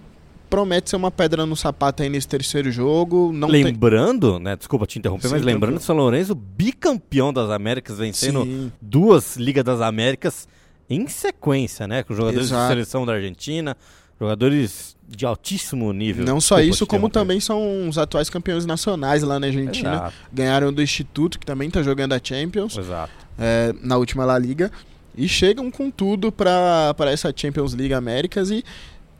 [0.49, 3.31] promete ser uma pedra no sapato aí nesse terceiro jogo.
[3.33, 3.63] Não tem...
[3.63, 4.55] Lembrando, né?
[4.55, 8.71] Desculpa te interromper, Sim, mas lembrando que o São Lourenço, bicampeão das Américas, vencendo Sim,
[8.81, 10.47] duas Ligas das Américas
[10.89, 12.03] em sequência, né?
[12.03, 12.63] Com jogadores Exato.
[12.63, 13.77] de seleção da Argentina,
[14.19, 16.25] jogadores de altíssimo nível.
[16.25, 19.93] não só Desculpa isso, como também são os atuais campeões nacionais lá na Argentina.
[19.93, 23.13] Exato, Ganharam do Instituto, que também está jogando a Champions, exato.
[23.37, 24.71] é, na última La Liga.
[25.15, 28.51] E chegam com tudo para essa Champions League Américas.
[28.51, 28.63] E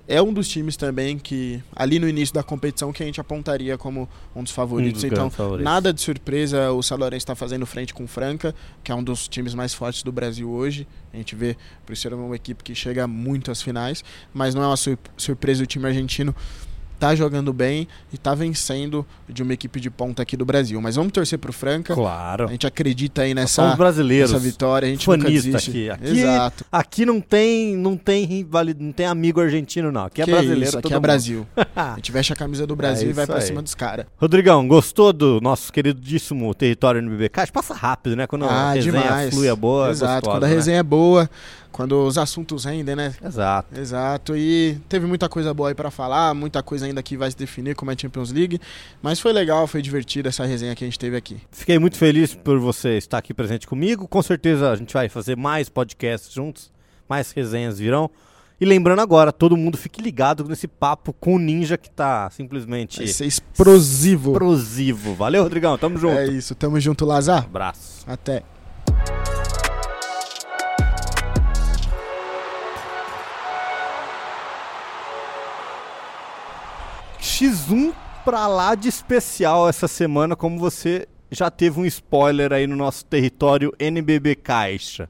[0.10, 3.78] é um dos times também que, ali no início da competição, que a gente apontaria
[3.78, 5.04] como um dos Um favoritos.
[5.04, 5.63] dos então, favoritos.
[5.63, 9.04] nada de surpresa o São Lourenço está fazendo frente com o Franca, que é um
[9.04, 10.88] dos times mais fortes do Brasil hoje.
[11.13, 14.67] A gente vê, por ser uma equipe que chega muito às finais, mas não é
[14.67, 16.36] uma sur- surpresa o time argentino
[16.99, 20.79] tá jogando bem e tá vencendo de uma equipe de ponta aqui do Brasil.
[20.81, 21.93] Mas vamos torcer pro Franca.
[21.95, 22.47] Claro.
[22.47, 24.31] A gente acredita aí Somos nessa, brasileiros.
[24.31, 25.89] nessa vitória, a gente Fanista aqui.
[25.89, 26.65] Aqui- Exato.
[26.71, 28.45] Aqui não tem, não tem
[28.79, 30.05] não tem amigo argentino não.
[30.05, 31.01] Aqui é Que brasileiro, isso, aqui é mundo.
[31.01, 31.47] Brasil.
[31.75, 33.41] A gente veste a camisa do Brasil É e vai pra aí.
[33.41, 34.05] cima dos caras.
[34.17, 37.51] Rodrigão, gostou do nosso queridíssimo território NBB Caixa?
[37.51, 38.27] Passa rápido, né?
[38.27, 39.33] Quando a Ah, resenha demais.
[39.33, 40.53] flui é boa, Exato, gostosa, quando a né?
[40.55, 41.29] resenha é boa,
[41.71, 43.13] quando os assuntos rendem, né?
[43.23, 43.79] Exato.
[43.79, 47.38] Exato, e teve muita coisa boa aí pra falar, muita coisa ainda que vai se
[47.38, 48.60] definir como é Champions League,
[49.01, 51.38] mas foi legal, foi divertido essa resenha que a gente teve aqui.
[51.51, 54.08] Fiquei muito feliz por você estar aqui presente comigo.
[54.08, 56.71] Com certeza a gente vai fazer mais podcasts juntos,
[57.08, 58.10] mais resenhas virão.
[58.62, 62.97] E lembrando agora, todo mundo fique ligado nesse papo com o Ninja que tá simplesmente
[62.97, 64.34] Vai ser explosivo.
[64.34, 65.15] explosivo.
[65.15, 65.77] Valeu, Rodrigão.
[65.77, 66.17] Tamo junto.
[66.17, 67.45] É isso, tamo junto, Lazar.
[67.45, 68.03] Abraço.
[68.05, 68.43] Até.
[77.39, 77.93] X1
[78.25, 83.06] pra lá de especial essa semana, como você já teve um spoiler aí no nosso
[83.06, 85.10] território NBB Caixa.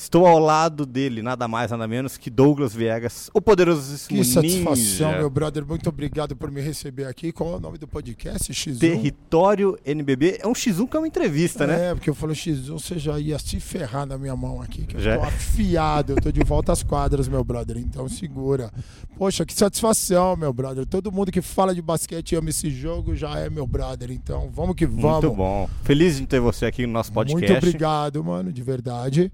[0.00, 5.08] Estou ao lado dele, nada mais, nada menos que Douglas Viegas, o poderosíssimo Que satisfação,
[5.08, 5.18] Ninja.
[5.18, 5.64] meu brother.
[5.64, 7.30] Muito obrigado por me receber aqui.
[7.30, 8.50] Qual é o nome do podcast?
[8.50, 8.78] X1?
[8.78, 11.90] Território NBB é um X1 que é uma entrevista, né?
[11.90, 14.98] É, porque eu falei X1, você já ia se ferrar na minha mão aqui, que
[14.98, 15.16] Já.
[15.16, 18.72] eu tô afiado, eu tô de volta às quadras, meu brother, então segura.
[19.18, 20.86] Poxa, que satisfação, meu brother.
[20.86, 24.48] Todo mundo que fala de basquete e ama esse jogo já é meu brother, então
[24.50, 25.24] vamos que vamos.
[25.24, 25.68] Muito bom.
[25.84, 27.52] Feliz de ter você aqui no nosso podcast.
[27.52, 29.30] Muito obrigado, mano, de verdade.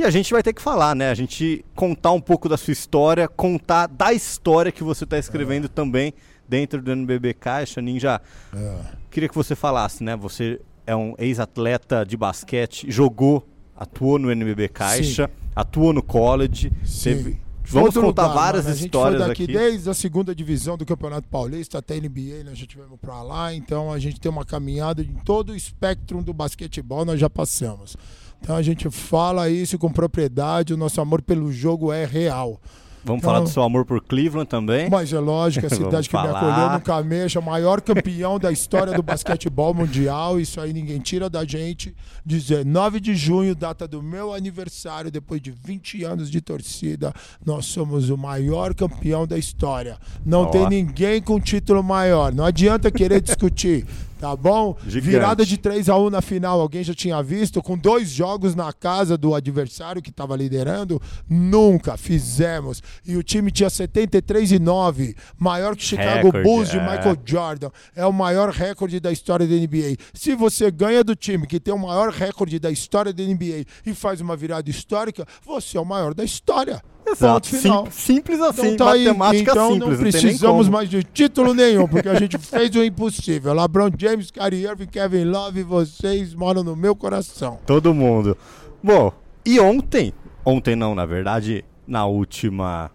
[0.00, 1.10] E a gente vai ter que falar, né?
[1.10, 5.68] A gente contar um pouco da sua história, contar da história que você está escrevendo
[5.68, 6.14] também
[6.48, 7.82] dentro do NBB Caixa.
[7.82, 8.18] Ninja,
[8.54, 8.76] É.
[9.10, 10.16] queria que você falasse, né?
[10.16, 16.72] Você é um ex-atleta de basquete, jogou, atuou no NBB Caixa, atuou no college.
[16.82, 17.02] Sim.
[17.16, 18.74] teve- Vamos Outro contar lugar, várias mano.
[18.74, 19.52] A gente histórias foi daqui aqui.
[19.52, 23.92] desde a segunda divisão do Campeonato Paulista até NBA, nós já tivemos pra lá, então
[23.92, 27.96] a gente tem uma caminhada em todo o espectro do basquetebol, nós já passamos.
[28.40, 32.60] Então a gente fala isso com propriedade, o nosso amor pelo jogo é real.
[33.02, 34.90] Vamos Então- falar do seu amor por Cleveland também.
[34.90, 36.38] Mas é lógico, a cidade que me falar.
[36.38, 41.30] acolheu nunca mexa, o maior campeão da história do basquetebol mundial, isso aí ninguém tira
[41.30, 41.94] da gente.
[42.26, 47.10] 19 de junho, data do meu aniversário, depois de 20 anos de torcida,
[47.44, 49.96] nós somos o maior campeão da história.
[50.22, 52.34] Não tem ninguém com título maior.
[52.34, 53.86] Não adianta querer discutir.
[54.20, 54.76] Tá bom?
[54.86, 55.10] Gigante.
[55.10, 57.62] Virada de 3 a 1 na final, alguém já tinha visto?
[57.62, 61.00] Com dois jogos na casa do adversário que estava liderando?
[61.26, 62.82] Nunca fizemos.
[63.06, 66.82] E o time tinha 73 e 9, maior que Chicago Recorde, Bulls de é.
[66.82, 67.70] Michael Jordan.
[67.96, 69.96] É o maior recorde da história da NBA.
[70.12, 73.94] Se você ganha do time que tem o maior recorde da história da NBA e
[73.94, 76.82] faz uma virada histórica, você é o maior da história.
[77.14, 77.40] Final.
[77.42, 79.04] Sim- simples assim, Então, tá aí.
[79.06, 79.90] matemática então simples.
[79.90, 80.76] não precisamos como.
[80.76, 83.52] mais de título nenhum, porque a gente fez o impossível.
[83.52, 87.58] LeBron James, Kyrie Irving, Kevin Love, vocês moram no meu coração.
[87.66, 88.36] Todo mundo.
[88.82, 89.12] Bom,
[89.44, 90.12] e ontem,
[90.44, 92.90] ontem não, na verdade, na última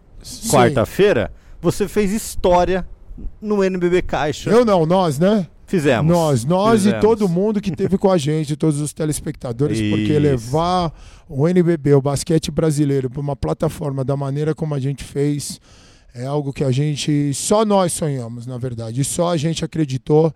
[0.49, 2.87] quarta-feira, você fez história
[3.41, 4.49] no NBB Caixa.
[4.49, 5.47] Eu não, nós, né?
[5.65, 6.11] Fizemos.
[6.11, 6.97] Nós, nós Fizemos.
[6.97, 10.19] e todo mundo que teve com a gente, todos os telespectadores, porque Isso.
[10.21, 10.93] levar
[11.27, 15.59] o NBB, o basquete brasileiro, para uma plataforma da maneira como a gente fez,
[16.13, 20.33] é algo que a gente, só nós sonhamos, na verdade, e só a gente acreditou.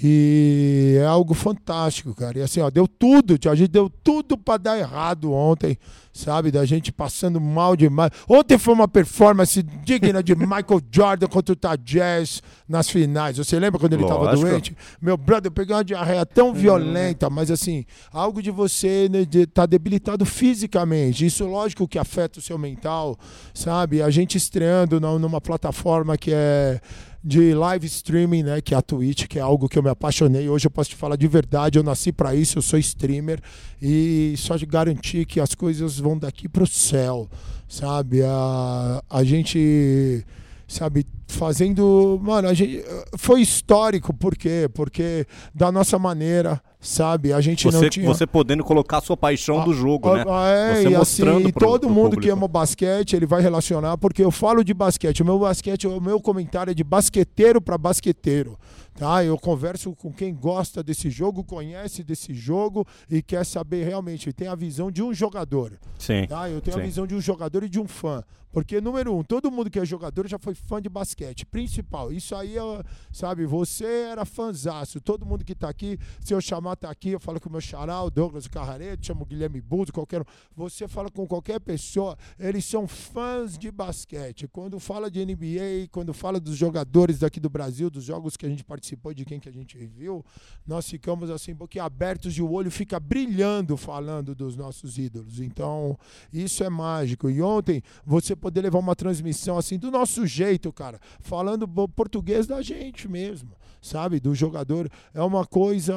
[0.00, 2.38] E é algo fantástico, cara.
[2.38, 5.78] E assim, ó, deu tudo, a gente deu tudo para dar errado ontem,
[6.12, 6.50] sabe?
[6.50, 8.10] Da gente passando mal demais.
[8.28, 13.36] Ontem foi uma performance digna de Michael Jordan contra o Utah Jazz nas finais.
[13.36, 14.48] Você lembra quando ele Lógico.
[14.48, 14.76] doente?
[15.00, 19.46] Meu brother, eu peguei uma diarreia tão violenta, mas assim, algo de você né, de
[19.46, 21.26] tá debilitado fisicamente.
[21.26, 23.16] Isso, lógico, que afeta o seu mental,
[23.52, 24.02] sabe?
[24.02, 26.80] A gente estreando numa plataforma que é
[27.24, 30.48] de live streaming, né, que é a Twitch, que é algo que eu me apaixonei.
[30.48, 33.40] Hoje eu posso te falar de verdade, eu nasci para isso, eu sou streamer
[33.80, 37.28] e só de garantir que as coisas vão daqui pro céu,
[37.68, 38.22] sabe?
[38.22, 40.24] A, a gente
[40.66, 42.82] sabe, fazendo, mano, a gente
[43.16, 44.68] foi histórico, por quê?
[44.72, 47.32] Porque da nossa maneira, sabe?
[47.32, 50.24] A gente Você, não tinha você podendo colocar a sua paixão do jogo, né?
[50.28, 52.32] ah, É, Você e mostrando assim, pro- todo mundo que público.
[52.36, 55.22] ama basquete, ele vai relacionar, porque eu falo de basquete.
[55.22, 58.58] O meu basquete, o meu comentário é de basqueteiro para basqueteiro.
[58.94, 59.24] Tá?
[59.24, 64.48] Eu converso com quem gosta desse jogo, conhece desse jogo e quer saber realmente, tem
[64.48, 65.78] a visão de um jogador.
[65.98, 66.26] Sim.
[66.26, 66.48] Tá?
[66.48, 66.86] Eu tenho a Sim.
[66.86, 68.22] visão de um jogador e de um fã.
[68.52, 71.46] Porque, número um, todo mundo que é jogador já foi fã de basquete.
[71.46, 72.12] Principal.
[72.12, 75.00] Isso aí, é, sabe, você era fãzaço.
[75.00, 77.62] Todo mundo que tá aqui, se eu chamar, tá aqui, eu falo com o meu
[77.62, 80.24] xará, o Douglas Carrareto, chamo o Guilherme Buzo, qualquer um.
[80.54, 84.46] Você fala com qualquer pessoa, eles são fãs de basquete.
[84.46, 88.50] Quando fala de NBA, quando fala dos jogadores daqui do Brasil, dos jogos que a
[88.50, 90.24] gente participou, de quem que a gente viu,
[90.66, 95.38] nós ficamos assim, boquiabertos e o olho fica brilhando falando dos nossos ídolos.
[95.40, 95.96] Então,
[96.32, 97.30] isso é mágico.
[97.30, 102.60] E ontem, você poder levar uma transmissão assim, do nosso jeito, cara, falando português da
[102.60, 104.20] gente mesmo, sabe?
[104.20, 104.88] Do jogador.
[105.12, 105.94] É uma coisa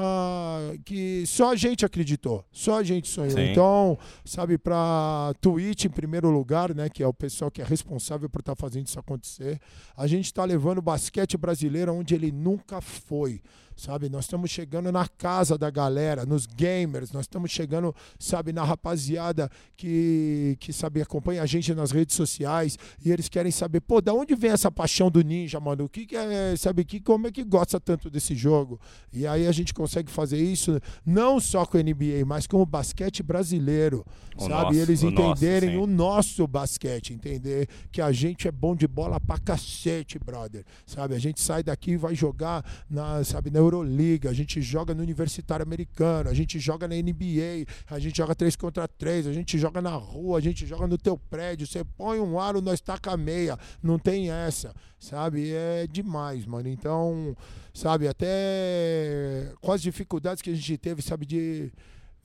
[0.83, 3.31] que só a gente acreditou, só a gente sonhou.
[3.31, 3.51] Sim.
[3.51, 8.29] Então, sabe, pra Twitch em primeiro lugar, né, que é o pessoal que é responsável
[8.29, 9.59] por estar fazendo isso acontecer,
[9.95, 13.41] a gente está levando o basquete brasileiro onde ele nunca foi.
[13.75, 18.63] Sabe, nós estamos chegando na casa da galera, nos gamers, nós estamos chegando, sabe, na
[18.63, 23.99] rapaziada que, que sabe, acompanha a gente nas redes sociais e eles querem saber, pô,
[23.99, 25.83] da onde vem essa paixão do ninja, mano?
[25.83, 28.79] O que, que é, sabe, que, como é que gosta tanto desse jogo?
[29.11, 32.65] E aí a gente consegue fazer isso não só com o NBA, mas com o
[32.65, 34.05] basquete brasileiro,
[34.37, 34.53] O sabe?
[34.53, 35.77] nosso, eles o nosso, entenderem sim.
[35.77, 40.63] o nosso basquete, entender que a gente é bom de bola pra cacete, brother.
[40.85, 41.13] Sabe?
[41.13, 45.03] A gente sai daqui e vai jogar na, sabe, na Euroliga, a gente joga no
[45.03, 49.57] Universitário Americano, a gente joga na NBA, a gente joga 3 contra 3, a gente
[49.57, 53.11] joga na rua, a gente joga no teu prédio, você põe um aro, nós taca
[53.11, 53.57] a meia.
[53.81, 55.51] Não tem essa, sabe?
[55.51, 56.69] É demais, mano.
[56.69, 57.35] Então,
[57.73, 61.71] sabe, até com as dificuldades que a gente teve, sabe, de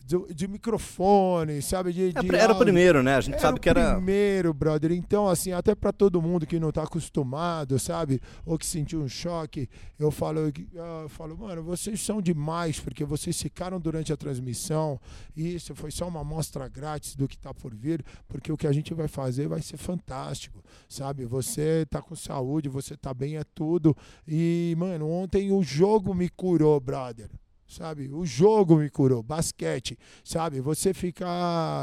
[0.05, 1.93] de, de microfone, sabe?
[1.93, 3.15] De, de Era o primeiro, né?
[3.17, 3.95] A gente sabe que era.
[3.95, 4.93] primeiro, brother.
[4.93, 8.21] Então, assim, até pra todo mundo que não tá acostumado, sabe?
[8.45, 13.05] Ou que sentiu um choque, eu falo, que- eu falo, mano, vocês são demais, porque
[13.05, 15.01] vocês ficaram durante a transmissão.
[15.37, 18.67] E isso foi só uma amostra grátis do que tá por vir, porque o que
[18.67, 21.25] a gente vai fazer vai ser fantástico, sabe?
[21.25, 23.97] Você tá com saúde, você tá bem, é tudo.
[24.27, 27.29] E, mano, ontem o jogo me curou, brother
[27.71, 28.11] sabe?
[28.13, 30.61] O jogo me curou, basquete, sabe?
[30.61, 31.27] Você fica,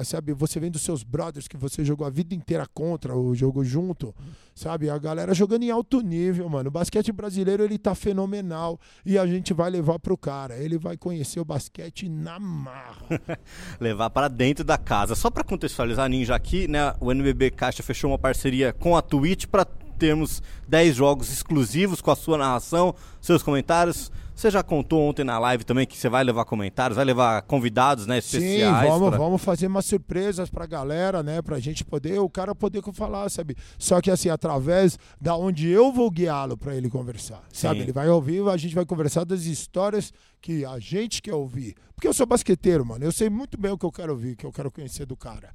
[0.03, 0.33] sabe?
[0.33, 4.13] Você vendo seus brothers que você jogou a vida inteira contra, ou jogou junto,
[4.53, 4.89] sabe?
[4.89, 6.67] A galera jogando em alto nível, mano.
[6.67, 10.57] O basquete brasileiro, ele tá fenomenal e a gente vai levar pro cara.
[10.57, 13.07] Ele vai conhecer o basquete na marra.
[13.79, 15.15] levar para dentro da casa.
[15.15, 19.45] Só para contextualizar, Ninja, aqui, né, o NBB Caixa fechou uma parceria com a Twitch
[19.45, 19.65] para
[19.97, 25.39] termos 10 jogos exclusivos com a sua narração, seus comentários, Você já contou ontem na
[25.39, 28.83] live também que você vai levar comentários, vai levar convidados, né, especiais.
[28.83, 31.41] Sim, vamos, pra- vamos fazer umas surpresas pra galera, né?
[31.41, 33.55] Pra gente poder, o cara poder falar, sabe?
[33.79, 37.77] Só que assim, através da onde eu vou guiá-lo pra ele conversar, sabe?
[37.79, 37.83] Sim.
[37.85, 41.73] Ele vai ouvir, a gente vai conversar das histórias que a gente quer ouvir.
[41.95, 43.03] Porque eu sou basqueteiro, mano.
[43.03, 45.17] Eu sei muito bem o que eu quero ouvir, o que eu quero conhecer do
[45.17, 45.49] cara,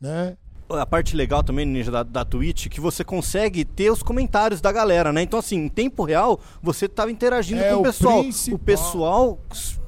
[0.00, 0.36] né?
[0.70, 4.70] A parte legal também, Ninja, da, da Twitch, que você consegue ter os comentários da
[4.70, 5.22] galera, né?
[5.22, 8.20] Então, assim, em tempo real, você tava interagindo É, com o pessoal.
[8.20, 8.54] principal.
[8.54, 9.38] O pessoal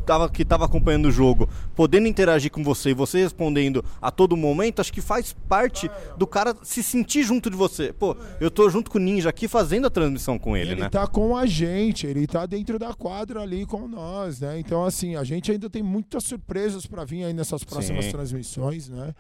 [0.06, 4.36] tava, que tava acompanhando o jogo, podendo interagir com você e você respondendo a todo
[4.36, 7.92] momento, acho que faz parte do cara se sentir junto de você.
[7.92, 10.88] Pô, eu tô junto com o Ninja aqui fazendo a transmissão com ele, Ele né?
[10.88, 14.58] tá com a gente, ele tá dentro da quadra ali com nós, né?
[14.58, 18.10] Então, assim, a gente ainda tem muitas surpresas para vir aí nessas próximas Sim.
[18.12, 19.14] transmissões, né?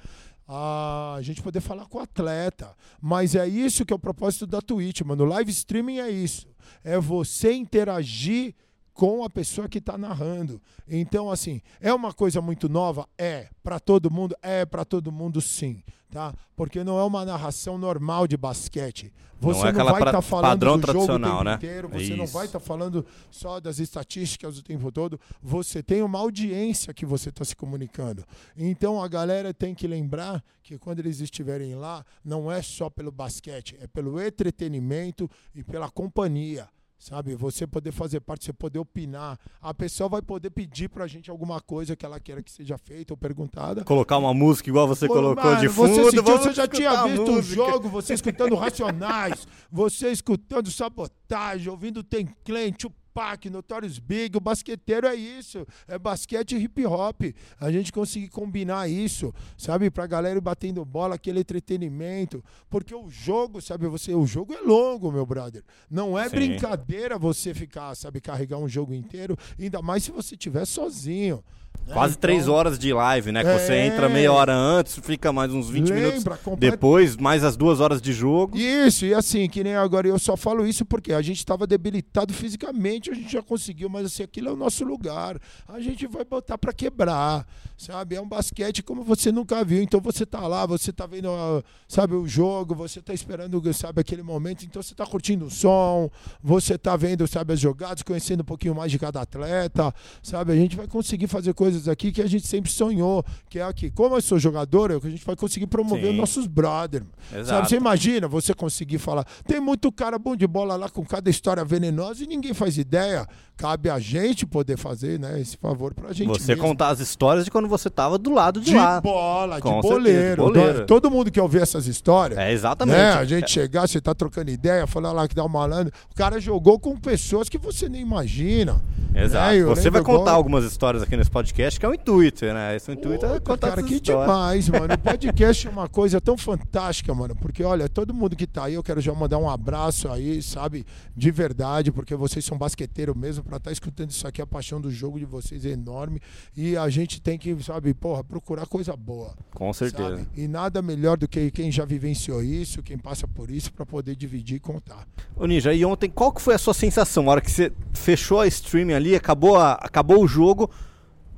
[0.52, 2.74] A gente poder falar com o atleta.
[3.00, 5.22] Mas é isso que é o propósito da Twitch, mano.
[5.22, 6.48] O live streaming é isso.
[6.82, 8.54] É você interagir
[8.92, 10.60] com a pessoa que está narrando.
[10.88, 13.08] Então, assim, é uma coisa muito nova?
[13.16, 13.48] É.
[13.62, 14.36] Para todo mundo?
[14.42, 15.82] É para todo mundo, sim.
[16.10, 16.34] Tá?
[16.56, 19.12] Porque não é uma narração normal de basquete.
[19.40, 21.54] Não Você é não, vai estar falando padrão do jogo o tradicional, tempo né?
[21.54, 25.18] inteiro, você não vai estar falando só das estatísticas o tempo todo.
[25.42, 28.24] Você tem uma audiência que você está se comunicando.
[28.54, 33.10] Então a galera tem que lembrar que quando eles estiverem lá, não é só pelo
[33.10, 36.68] basquete, é pelo entretenimento e pela companhia.
[37.00, 39.38] Sabe, você poder fazer parte, você poder opinar.
[39.58, 43.14] A pessoa vai poder pedir pra gente alguma coisa que ela queira que seja feita
[43.14, 43.82] ou perguntada.
[43.84, 45.94] Colocar uma música igual você Pô, colocou mano, de fundo.
[45.94, 47.54] Você, sentiu, você já tinha visto o música.
[47.54, 52.70] jogo, você escutando Racionais, você escutando Sabotagem, ouvindo Tem Clan,
[53.10, 54.36] Tupac, Notorious Big.
[54.36, 55.66] O basqueteiro é isso.
[55.86, 57.22] É basquete e hip hop.
[57.60, 59.90] A gente conseguir combinar isso, sabe?
[59.90, 62.42] Pra galera batendo bola, aquele entretenimento.
[62.68, 65.62] Porque o jogo, sabe, você, o jogo é longo, meu brother.
[65.90, 66.36] Não é Sim.
[66.36, 71.42] brincadeira você ficar, sabe, carregar um jogo inteiro, ainda mais se você estiver sozinho.
[71.90, 71.94] Né?
[71.94, 73.42] Quase Então, três horas de live, né?
[73.44, 73.86] Que você É.
[73.86, 77.80] entra meia hora antes, fica mais uns 20 minutos Lembra, complet- depois, mais as duas
[77.80, 78.56] horas de jogo.
[78.56, 82.32] Isso, e assim, que nem agora, eu só falo isso porque a gente estava debilitado
[82.32, 85.38] fisicamente, a gente já conseguiu, mas assim, aquilo é o nosso lugar.
[85.68, 88.14] A gente vai botar para quebrar, sabe?
[88.16, 89.82] É um basquete como você nunca viu.
[89.82, 94.00] Então você tá lá, você tá vendo, ah, sabe, o jogo, você tá esperando, sabe,
[94.00, 96.10] aquele momento, então você tá curtindo o som,
[96.42, 100.52] você tá vendo, sabe, as jogadas, conhecendo um pouquinho mais de cada atleta, sabe?
[100.52, 103.90] A gente vai conseguir fazer coisas aqui que a gente sempre sonhou, que é aqui.
[103.90, 106.10] Como eu sou jogador, é que a gente vai conseguir promover Sim.
[106.12, 107.04] os nossos brothers.
[107.44, 109.24] Sabe, você imagina você conseguir falar.
[109.46, 113.26] Tem muito cara bom de bola lá com cada história venenosa e ninguém faz ideia.
[113.56, 116.28] Cabe a gente poder fazer, né, esse favor pra gente.
[116.28, 116.66] Você mesmo.
[116.66, 118.98] contar as histórias de quando você tava do lado de, de lá.
[119.02, 120.86] bola, de Com certeza, boleiro.
[120.86, 122.38] Todo mundo quer ouvir essas histórias.
[122.38, 122.96] É, exatamente.
[122.96, 123.12] Né?
[123.12, 125.92] A gente chegar, você tá trocando ideia, falar lá que dá um malandro.
[126.10, 128.80] O cara jogou com pessoas que você nem imagina.
[129.14, 129.50] Exato.
[129.52, 129.58] né?
[129.60, 132.76] Eu Você vai contar igual- algumas histórias aqui nesse podcast, que é o intuito, né?
[132.76, 134.22] Esse o intuito é Puta, contar cara, que histórias.
[134.26, 134.94] demais, mano.
[134.94, 137.34] O podcast é uma coisa tão fantástica, mano.
[137.36, 140.86] Porque, olha, todo mundo que tá aí, eu quero já mandar um abraço aí, sabe?
[141.16, 143.44] De verdade, porque vocês são basqueteiro mesmo.
[143.44, 146.20] Pra estar escutando isso aqui, a paixão do jogo de vocês é enorme.
[146.56, 149.34] E a gente tem que, sabe, porra, procurar coisa boa.
[149.54, 150.16] Com certeza.
[150.18, 150.28] sabe?
[150.36, 154.14] E nada melhor do que quem já vivenciou isso, quem passa por isso, pra poder
[154.16, 155.06] dividir e contar.
[155.36, 157.28] Ô Ninja, e ontem qual que foi a sua sensação?
[157.28, 160.70] A hora que você fechou a streaming ali, acabou, a- acabou o jogo,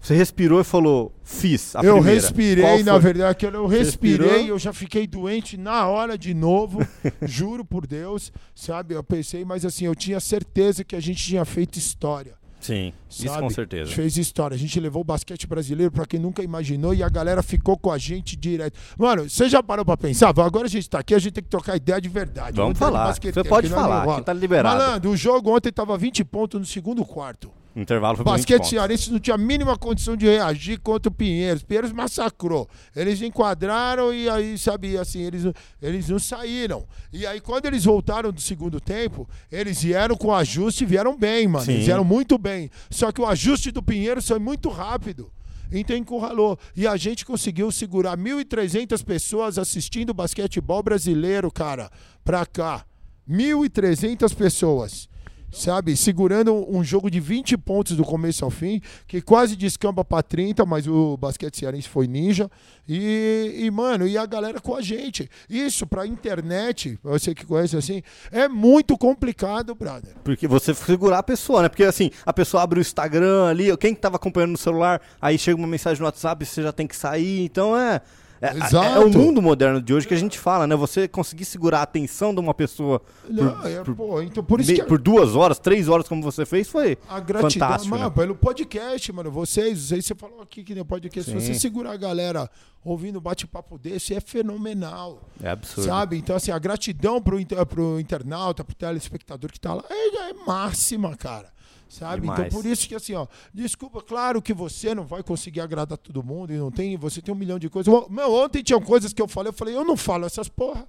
[0.03, 2.21] você respirou e falou, fiz a eu primeira.
[2.21, 4.47] respirei, na verdade, aquilo eu respirei, respirou?
[4.49, 6.81] eu já fiquei doente na hora de novo,
[7.23, 8.95] juro por Deus, sabe?
[8.95, 12.35] Eu pensei, mas assim, eu tinha certeza que a gente tinha feito história.
[12.61, 13.41] Sim, isso Sabe?
[13.41, 13.85] com A certeza.
[13.87, 14.55] gente fez história.
[14.55, 17.91] A gente levou o basquete brasileiro pra quem nunca imaginou e a galera ficou com
[17.91, 18.79] a gente direto.
[18.97, 20.29] Mano, você já parou pra pensar?
[20.29, 22.57] Agora a gente tá aqui, a gente tem que trocar ideia de verdade.
[22.57, 23.13] Vamos Vamos falar.
[23.13, 24.79] Você pode que falar, aqui tá liberado.
[24.79, 27.51] Malandro, o jogo ontem tava 20 pontos no segundo quarto.
[27.75, 30.79] O intervalo foi O pra 20 basquete cearense não tinha a mínima condição de reagir
[30.81, 31.63] contra o Pinheiros.
[31.63, 32.69] Pinheiros massacrou.
[32.95, 36.87] Eles enquadraram e aí, sabe, assim, eles, não- eles não saíram.
[37.13, 41.49] E aí, quando eles voltaram do segundo tempo, eles vieram com ajuste e vieram bem,
[41.49, 41.65] mano.
[41.65, 41.73] Sim.
[41.73, 42.71] Eles vieram muito bem.
[42.91, 45.31] Só que o ajuste do Pinheiros foi muito rápido.
[45.75, 46.59] Então encurralou.
[46.77, 51.91] E a gente conseguiu segurar 1.300 pessoas assistindo basquetebol brasileiro, cara,
[52.23, 52.85] pra cá.
[53.27, 55.09] 1.300 pessoas
[55.53, 55.97] sabe?
[55.97, 60.65] Segurando um jogo de 20 pontos do começo ao fim, que quase descamba pra 30,
[60.65, 62.51] mas o basquete cearense foi ninja.
[62.89, 65.31] E, e, mano, e a galera com a gente.
[65.49, 70.15] Isso pra internet, você que conhece assim, é muito complicado, brother.
[70.25, 71.69] Porque você segurar a pessoa, né?
[71.69, 75.39] Porque assim, a pessoa abre o Instagram ali, quem que tava acompanhando no celular, aí
[75.39, 78.01] chega uma mensagem no WhatsApp, você já tem que sair, então é.
[78.43, 80.75] É, é- é o mundo moderno de hoje que a gente fala, né?
[80.75, 84.73] Você conseguir segurar a atenção de uma pessoa Não, é, por- pô, então por isso
[84.73, 87.95] me- que por duas horas, três horas, como você fez, foi a gratidão, fantástico.
[87.95, 88.11] mano, né?
[88.15, 91.47] pelo podcast, mano, vocês, vocês, você falou aqui que nem podcast, se Sim.
[91.55, 92.51] você segurar a galera
[92.85, 95.23] ouvindo bate-papo desse, é fenomenal.
[95.43, 95.87] É absurdo.
[95.87, 96.17] Sabe?
[96.19, 97.39] Então, assim, a gratidão pro,
[97.69, 101.49] pro internauta, pro telespectador que tá lá, é, é máxima, cara.
[101.93, 102.23] Sabe?
[102.23, 102.47] Demais.
[102.47, 106.23] Então, por isso que, assim, ó, desculpa, claro que você não vai conseguir agradar todo
[106.23, 107.93] mundo e não tem, você tem um milhão de coisas.
[108.09, 110.89] Meu, ontem tinha coisas que eu falei, eu falei, eu não falo essas porra.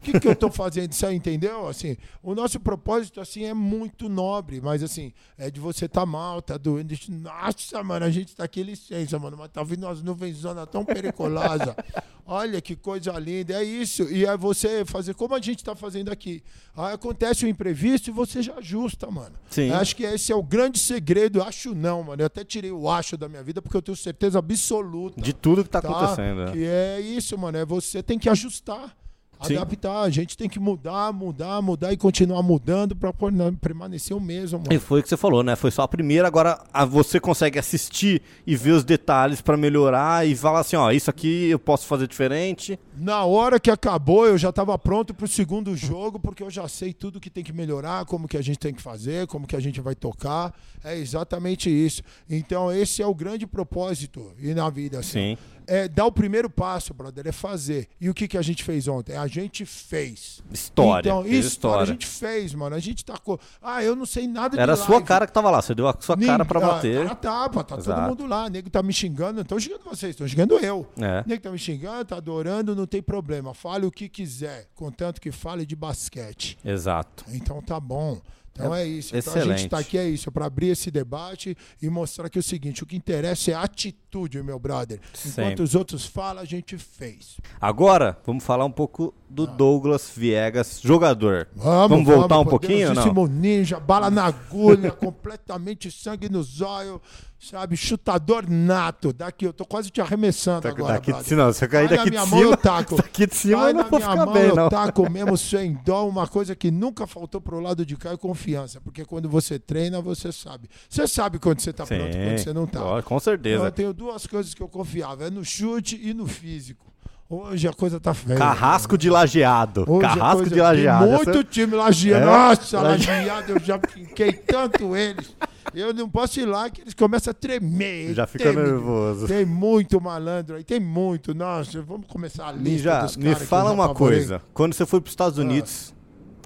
[0.00, 1.66] O que, que eu tô fazendo aí, entendeu?
[1.66, 6.40] Assim, o nosso propósito, assim, é muito nobre, mas, assim, é de você tá mal,
[6.40, 6.94] tá doendo.
[7.08, 11.74] Nossa, mano, a gente tá aqui, licença, mano, mas tá vindo umas nuvens tão pericolosas.
[12.28, 14.02] Olha que coisa linda, é isso.
[14.10, 16.42] E é você fazer como a gente tá fazendo aqui.
[16.76, 19.36] Aí acontece o imprevisto e você já ajusta, mano.
[19.48, 19.68] Sim.
[19.68, 21.40] Eu acho que esse é o grande segredo.
[21.40, 22.22] Acho não, mano.
[22.22, 25.62] Eu até tirei o acho da minha vida porque eu tenho certeza absoluta De tudo
[25.62, 25.88] que tá, tá?
[25.88, 26.46] acontecendo.
[26.46, 26.52] né?
[26.52, 27.58] Que é isso, mano.
[27.58, 28.96] É você tem que ajustar,
[29.42, 29.56] Sim.
[29.56, 30.02] adaptar.
[30.02, 33.14] A gente tem que mudar, mudar, mudar e continuar mudando por-
[33.60, 34.80] permanecer o mesmo, E mano.
[34.80, 35.56] foi o que você falou, né?
[35.56, 36.58] Foi só a primeira, agora
[36.88, 41.48] você consegue assistir e ver os detalhes pra melhorar e falar assim, ó, isso aqui
[41.50, 42.78] eu posso fazer diferente.
[42.96, 46.92] Na hora que acabou, eu já estava pronto pro segundo jogo, porque eu já sei
[46.92, 49.60] tudo que tem que melhorar, como que a gente tem que fazer, como que a
[49.60, 50.54] gente vai tocar.
[50.84, 52.02] É exatamente isso.
[52.28, 55.36] Então, esse é o grande propósito e na vida, assim.
[55.36, 55.38] Sim.
[55.66, 57.88] É dar o primeiro passo, brother, é fazer.
[58.00, 59.16] E o que, que a gente fez ontem?
[59.16, 60.40] A gente fez.
[60.52, 61.08] História.
[61.08, 61.82] Então, isso, história.
[61.82, 62.76] a gente fez, mano.
[62.76, 63.40] A gente tacou.
[63.60, 65.88] Ah, eu não sei nada de Era a sua cara que tava lá, você deu
[65.88, 67.06] a sua cara pra Ninguém- bater.
[67.10, 68.00] Ah, tapa, tá Exato.
[68.00, 68.48] todo mundo lá.
[68.48, 70.86] Nego tá me xingando, não estão xingando vocês, estão xingando eu.
[70.98, 71.24] É.
[71.26, 73.52] Nego tá me xingando, tá adorando, não tem problema.
[73.52, 76.56] Fale o que quiser, contanto que fale de basquete.
[76.64, 77.24] Exato.
[77.32, 78.20] Então tá bom.
[78.56, 79.14] Então é, isso.
[79.16, 79.60] Então a excelente.
[79.60, 82.82] gente tá aqui é isso, para abrir esse debate e mostrar que é o seguinte,
[82.82, 84.98] o que interessa é atitude, meu brother.
[85.20, 85.62] Enquanto Sempre.
[85.62, 87.36] os outros falam, a gente fez.
[87.60, 91.48] Agora, vamos falar um pouco do Douglas Viegas, jogador.
[91.54, 93.26] Vamos, voltar um pouquinho ou não?
[93.26, 97.00] Ninja, bala na agulha, completamente sangue nos olhos,
[97.38, 97.76] sabe?
[97.76, 99.12] Chutador nato.
[99.12, 101.26] Daqui, eu tô quase te arremessando agora, daqui, brother.
[101.28, 102.96] se não, se eu cair Vai daqui de mão, eu cima, taco.
[103.02, 104.68] daqui de cima eu não vou ficar mão, bem, eu não.
[104.68, 108.80] taco mesmo sem dó, uma coisa que nunca faltou pro lado de cá é confiança.
[108.80, 110.68] Porque quando você treina, você sabe.
[110.88, 112.82] Você sabe quando você tá Sim, pronto, quando você não tá.
[112.84, 113.70] ó, com Eu certeza.
[113.70, 116.84] tenho duas coisas que eu confiava, é no chute e no físico.
[117.28, 118.38] Hoje a coisa tá feia.
[118.38, 119.84] Carrasco de lajeado.
[119.88, 121.04] Hoje Carrasco coisa- de lajeado.
[121.06, 122.22] Tem muito Essa- time lajeado.
[122.22, 122.26] É?
[122.26, 125.34] Nossa, Laje- lajeado, eu já fiquei tanto eles.
[125.74, 128.14] Eu não posso ir lá que eles começam a tremer.
[128.14, 129.26] Já fica nervoso.
[129.26, 131.34] Tem muito malandro aí, tem muito.
[131.34, 134.40] Nossa, vamos começar a lista Ninja, me fala uma coisa.
[134.54, 135.94] Quando você foi para os Estados Unidos,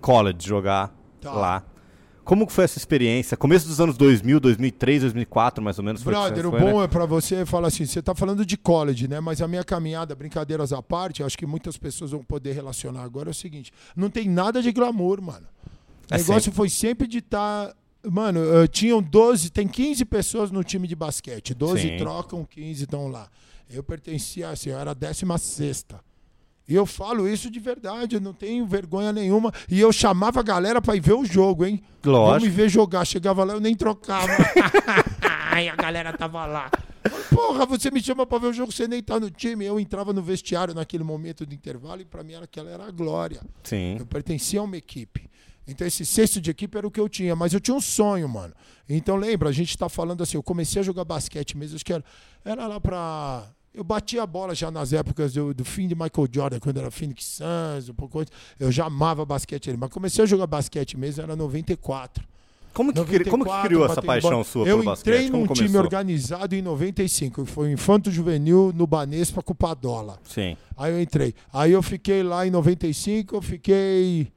[0.01, 1.33] college, jogar Tá.
[1.33, 1.65] lá,
[2.25, 3.37] como que foi essa experiência?
[3.37, 6.03] Começo dos anos 2000, 2003, 2004, mais ou menos.
[6.03, 6.85] Brother, o foi, bom né?
[6.85, 9.21] é pra você falar assim, você tá falando de college, né?
[9.21, 13.29] Mas a minha caminhada, brincadeiras à parte, acho que muitas pessoas vão poder relacionar agora
[13.29, 15.47] é o seguinte, não tem nada de glamour, mano.
[16.11, 17.73] O É negócio foi sempre de estar
[18.09, 21.53] Mano, eh, tinham 12, tem 15 pessoas no time de basquete.
[21.55, 21.97] 12 Sim.
[21.99, 23.29] trocam, 15 estão lá.
[23.69, 25.85] Eu pertencia, assim, eu era a 16.
[26.69, 29.53] E eu falo isso de verdade, eu não tenho vergonha nenhuma.
[29.69, 31.83] E eu chamava a galera pra ir ver o jogo, hein?
[32.03, 32.55] Vamos me Lógico.
[32.55, 33.05] ver jogar.
[33.05, 34.31] Chegava lá, eu nem trocava.
[35.51, 36.71] Aí a galera tava lá.
[37.35, 39.65] Porra, você me chama pra ver o jogo, você nem tá no time.
[39.65, 42.91] Eu entrava no vestiário naquele momento do intervalo e pra mim era, aquela era a
[42.91, 43.41] glória.
[43.65, 43.97] Sim.
[43.99, 45.29] Eu pertencia a uma equipe.
[45.71, 48.29] Então esse sexto de equipe era o que eu tinha, mas eu tinha um sonho,
[48.29, 48.53] mano.
[48.89, 51.93] Então lembra, a gente tá falando assim, eu comecei a jogar basquete mesmo, acho que
[51.93, 52.05] era,
[52.45, 53.47] era lá pra...
[53.73, 56.91] Eu batia a bola já nas épocas do, do fim de Michael Jordan, quando era
[56.91, 58.33] Phoenix Suns, um pouco antes.
[58.59, 62.25] Eu já amava basquete ali, mas comecei a jogar basquete mesmo, era 94.
[62.75, 64.45] Como que, cri- como que 94, criou essa paixão bola.
[64.45, 65.13] sua Eu pelo basquete?
[65.15, 65.81] entrei Como num time começou?
[65.83, 70.19] organizado em 95, que foi o Infanto Juvenil no Banespa com o Padola.
[70.25, 70.57] Sim.
[70.77, 71.33] Aí eu entrei.
[71.53, 74.33] Aí eu fiquei lá em 95, eu fiquei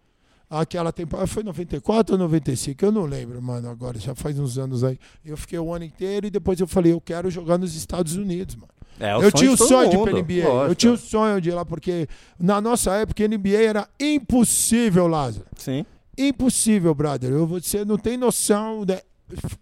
[0.62, 4.84] aquela temporada, foi 94 ou 95, eu não lembro, mano, agora, já faz uns anos
[4.84, 5.00] aí.
[5.26, 8.56] Eu fiquei o ano inteiro e depois eu falei, eu quero jogar nos Estados Unidos,
[8.56, 8.70] mano.
[9.00, 11.54] É, eu tinha o sonho de ir pra NBA, eu tinha o sonho de ir
[11.54, 12.08] lá, porque
[12.40, 15.46] na nossa época NBA era impossível, Lázaro.
[15.58, 15.84] Sim.
[16.18, 17.32] Impossível, brother.
[17.32, 19.02] Eu, você não tem noção da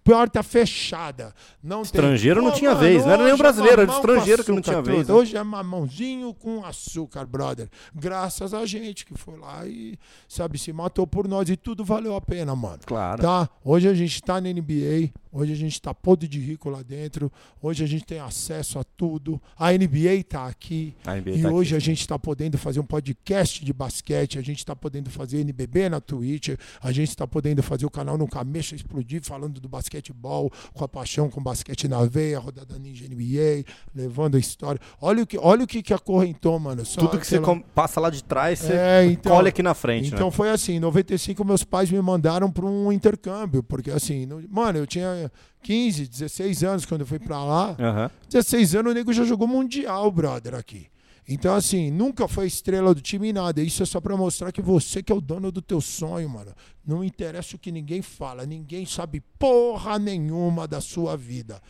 [0.03, 1.33] porta fechada.
[1.63, 2.45] Não Estrangeiro tem.
[2.45, 4.61] não Pô, tinha mano, vez, não era nem o é brasileiro, era estrangeiro que não
[4.61, 5.13] tinha vez, né?
[5.13, 7.69] Hoje é mamãozinho com açúcar, brother.
[7.93, 9.97] Graças a gente que foi lá e,
[10.27, 12.79] sabe, se matou por nós e tudo valeu a pena, mano.
[12.85, 13.21] Claro.
[13.21, 13.49] Tá?
[13.63, 17.31] Hoje a gente tá na NBA, Hoje a gente está podre de rico lá dentro.
[17.61, 19.41] Hoje a gente tem acesso a tudo.
[19.57, 20.93] A NBA está aqui.
[21.05, 21.83] NBA E tá hoje aqui.
[21.83, 25.87] a gente está podendo fazer um podcast de basquete, a gente está podendo fazer NBB
[25.87, 26.49] na Twitch,
[26.81, 30.87] a gente está podendo fazer o canal No Camexa explodir, falando do basquetebol, com a
[30.89, 33.63] paixão com basquete na veia, rodada ninja NBA,
[33.95, 34.81] levando a história.
[34.99, 36.83] Olha o que, olha o que, que acorrentou, mano.
[36.85, 39.63] Só Tudo que você aquela- com- passa lá de trás, você É, então- colhe aqui
[39.63, 40.31] na frente, então né?
[40.31, 44.77] foi assim, em 95 meus pais me mandaram para um intercâmbio, porque assim, no- mano,
[44.79, 45.20] eu tinha
[45.63, 47.75] 15, 16 anos quando eu fui para lá.
[47.79, 48.11] Aham.
[48.29, 50.87] 16 anos o nego já jogou mundial, brother, aqui.
[51.27, 53.61] Então, assim, nunca foi estrela do time em nada.
[53.61, 56.53] Isso é só pra mostrar que você que é o dono do teu sonho, mano.
[56.85, 58.45] Não interessa o que ninguém fala.
[58.45, 61.61] Ninguém sabe porra nenhuma da sua vida.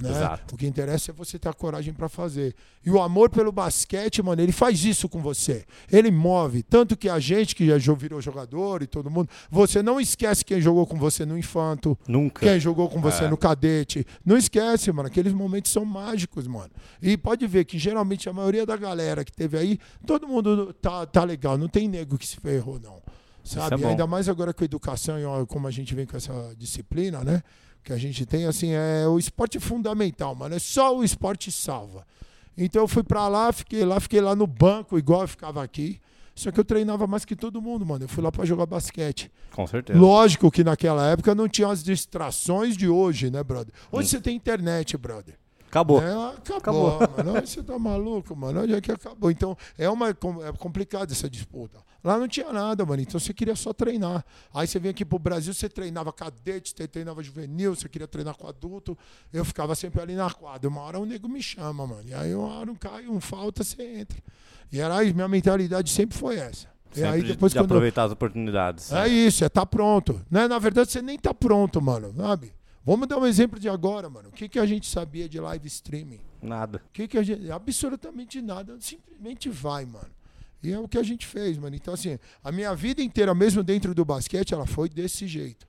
[0.00, 0.10] Né?
[0.10, 0.54] Exato.
[0.54, 2.54] O que interessa é você ter a coragem pra fazer.
[2.84, 5.64] E o amor pelo basquete, mano, ele faz isso com você.
[5.92, 6.62] Ele move.
[6.62, 10.60] Tanto que a gente que já virou jogador e todo mundo, você não esquece quem
[10.60, 12.46] jogou com você no infanto, Nunca.
[12.46, 13.28] quem jogou com você É.
[13.28, 14.06] no cadete.
[14.24, 15.08] Não esquece, mano.
[15.08, 16.70] Aqueles momentos são mágicos, mano.
[17.02, 21.04] E pode ver que geralmente a maioria da galera que teve aí, todo mundo tá,
[21.04, 21.58] tá legal.
[21.58, 23.00] Não tem nego que se ferrou, não.
[23.44, 23.82] Sabe?
[23.82, 23.86] é.
[23.88, 27.42] Ainda mais agora com a educação e como a gente vem com essa disciplina, né?
[27.82, 30.54] Que a gente tem, assim, é o esporte fundamental, mano.
[30.54, 32.06] É só o esporte salva.
[32.56, 35.98] Então eu fui pra lá, fiquei lá, fiquei lá no banco, igual eu ficava aqui.
[36.34, 38.04] Só que eu treinava mais que todo mundo, mano.
[38.04, 39.30] Eu fui lá pra jogar basquete.
[39.52, 39.98] Com certeza.
[39.98, 43.72] Lógico que naquela época não tinha as distrações de hoje, né, brother?
[43.90, 44.10] Hoje Hum.
[44.10, 45.34] você tem internet, brother.
[45.70, 46.02] Acabou.
[46.02, 46.12] É,
[46.56, 47.32] acabou, mano.
[47.38, 48.62] Hoje você tá maluco, mano.
[48.62, 49.30] Onde é que acabou?
[49.30, 50.14] Então, é uma é
[50.58, 51.78] complicado essa disputa.
[52.02, 53.00] Lá não tinha nada, mano.
[53.00, 54.24] Então você queria só treinar.
[54.52, 58.34] Aí você vem aqui pro Brasil, você treinava cadete, você treinava juvenil, você queria treinar
[58.36, 58.98] com adulto.
[59.32, 60.68] Eu ficava sempre ali na quadra.
[60.68, 62.02] Uma hora o nego me chama, mano.
[62.04, 64.18] E aí uma hora um cai, um falta, você entra.
[64.72, 66.66] E era aí, minha mentalidade sempre foi essa.
[66.92, 68.90] e Sempre aí de- depois de quando eu- aproveitar as oportunidades.
[68.92, 70.20] é isso, é tá pronto.
[70.28, 70.48] Né?
[70.48, 72.52] Na verdade, você nem tá pronto, mano, sabe?
[72.90, 74.30] Vamos dar um exemplo de agora, mano.
[74.30, 76.18] O que, que a gente sabia de live streaming?
[76.42, 76.82] Nada.
[76.84, 77.48] O que, que a gente.
[77.48, 78.76] Absolutamente nada.
[78.80, 80.10] Simplesmente vai, mano.
[80.60, 81.76] E é o que a gente fez, mano.
[81.76, 85.68] Então, assim, a minha vida inteira, mesmo dentro do basquete, ela foi desse jeito.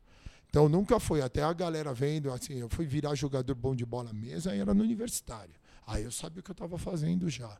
[0.50, 1.22] Então, nunca foi.
[1.22, 4.74] Até a galera vendo, assim, eu fui virar jogador bom de bola mesa, aí era
[4.74, 5.54] no universitário.
[5.86, 7.56] Aí eu sabia o que eu tava fazendo já.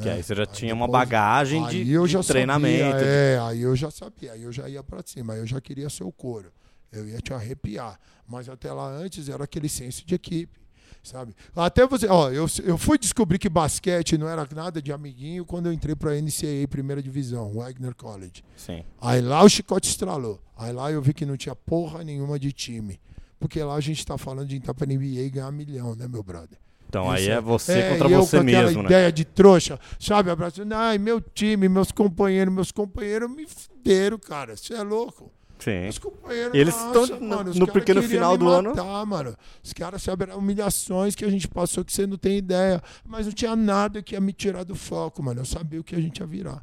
[0.00, 0.14] Que né?
[0.14, 2.90] aí você já tinha uma depois- bagagem de, Aí de treinamento.
[2.90, 5.60] Sabia, é, aí eu já sabia, aí eu já ia pra cima, aí eu já
[5.60, 6.50] queria ser o couro.
[6.92, 7.98] Eu ia te arrepiar.
[8.26, 10.58] Mas até lá antes era aquele senso de equipe,
[11.02, 11.34] sabe?
[11.54, 15.66] Até você, ó, eu, eu fui descobrir que basquete não era nada de amiguinho quando
[15.66, 18.42] eu entrei pra NCAA primeira divisão, Wagner College.
[18.56, 18.84] Sim.
[19.00, 20.40] Aí lá o chicote estralou.
[20.56, 23.00] Aí lá eu vi que não tinha porra nenhuma de time.
[23.38, 26.22] Porque lá a gente tá falando de entrar pra NBA e ganhar milhão, né, meu
[26.22, 26.58] brother?
[26.88, 28.88] Então aí Isso é você É, contra eu você com aquela mesmo, né?
[28.88, 30.28] ideia de trouxa, sabe?
[30.30, 34.56] Abraçando, ai, meu time, meus companheiros, meus companheiros me fuderam, cara.
[34.56, 35.32] Você é louco?
[35.60, 35.88] Sim.
[35.88, 37.06] Os companheiros, eles estão
[37.52, 38.70] no- pequeno final do ano.
[38.70, 39.36] matar, mano.
[39.62, 42.82] Os caras sabe as humilhações que a gente passou que você não tem ideia.
[43.04, 45.40] Mas não tinha nada que ia me tirar do foco, mano.
[45.40, 46.62] Eu sabia o que a gente ia virar.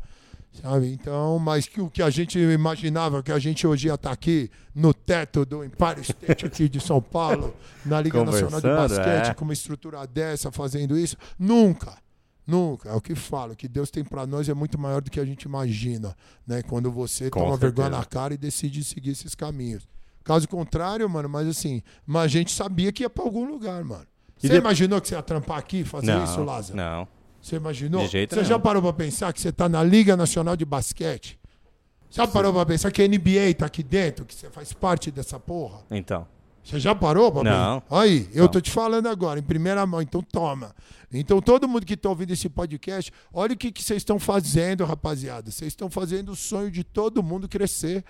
[0.61, 0.91] Sabe?
[0.91, 4.49] Então, mas que o que a gente imaginava, que a gente hoje ia estar aqui
[4.73, 7.53] no teto do Empire State aqui de São Paulo,
[7.85, 9.33] na Liga Nacional de Basquete, é.
[9.35, 11.95] com uma estrutura dessa, fazendo isso, nunca.
[12.47, 13.51] Nunca, é o que falo.
[13.51, 16.15] O que Deus tem pra nós é muito maior do que a gente imagina,
[16.47, 16.61] né?
[16.63, 17.99] Quando você Com toma vergonha certeza.
[17.99, 19.85] na cara e decide seguir esses caminhos.
[20.23, 24.05] Caso contrário, mano, mas assim, mas a gente sabia que ia pra algum lugar, mano.
[24.37, 26.77] Você de- imaginou que você ia trampar aqui, fazer Não, isso, Lázaro?
[26.77, 27.07] não.
[27.41, 28.01] Você imaginou?
[28.03, 28.49] De jeito você nenhum.
[28.49, 31.39] já parou pra pensar que você tá na Liga Nacional de Basquete?
[32.09, 35.39] Já parou pra pensar que a NBA tá aqui dentro, que você faz parte dessa
[35.39, 35.79] porra?
[35.91, 36.25] Então.
[36.69, 37.81] Você já parou pra Não.
[37.89, 38.51] Aí, eu Não.
[38.51, 40.75] tô te falando agora, em primeira mão, então toma.
[41.13, 44.83] Então todo mundo que tá ouvindo esse podcast, olha o que que vocês estão fazendo,
[44.83, 45.49] rapaziada.
[45.49, 48.03] Vocês estão fazendo o sonho de todo mundo crescer.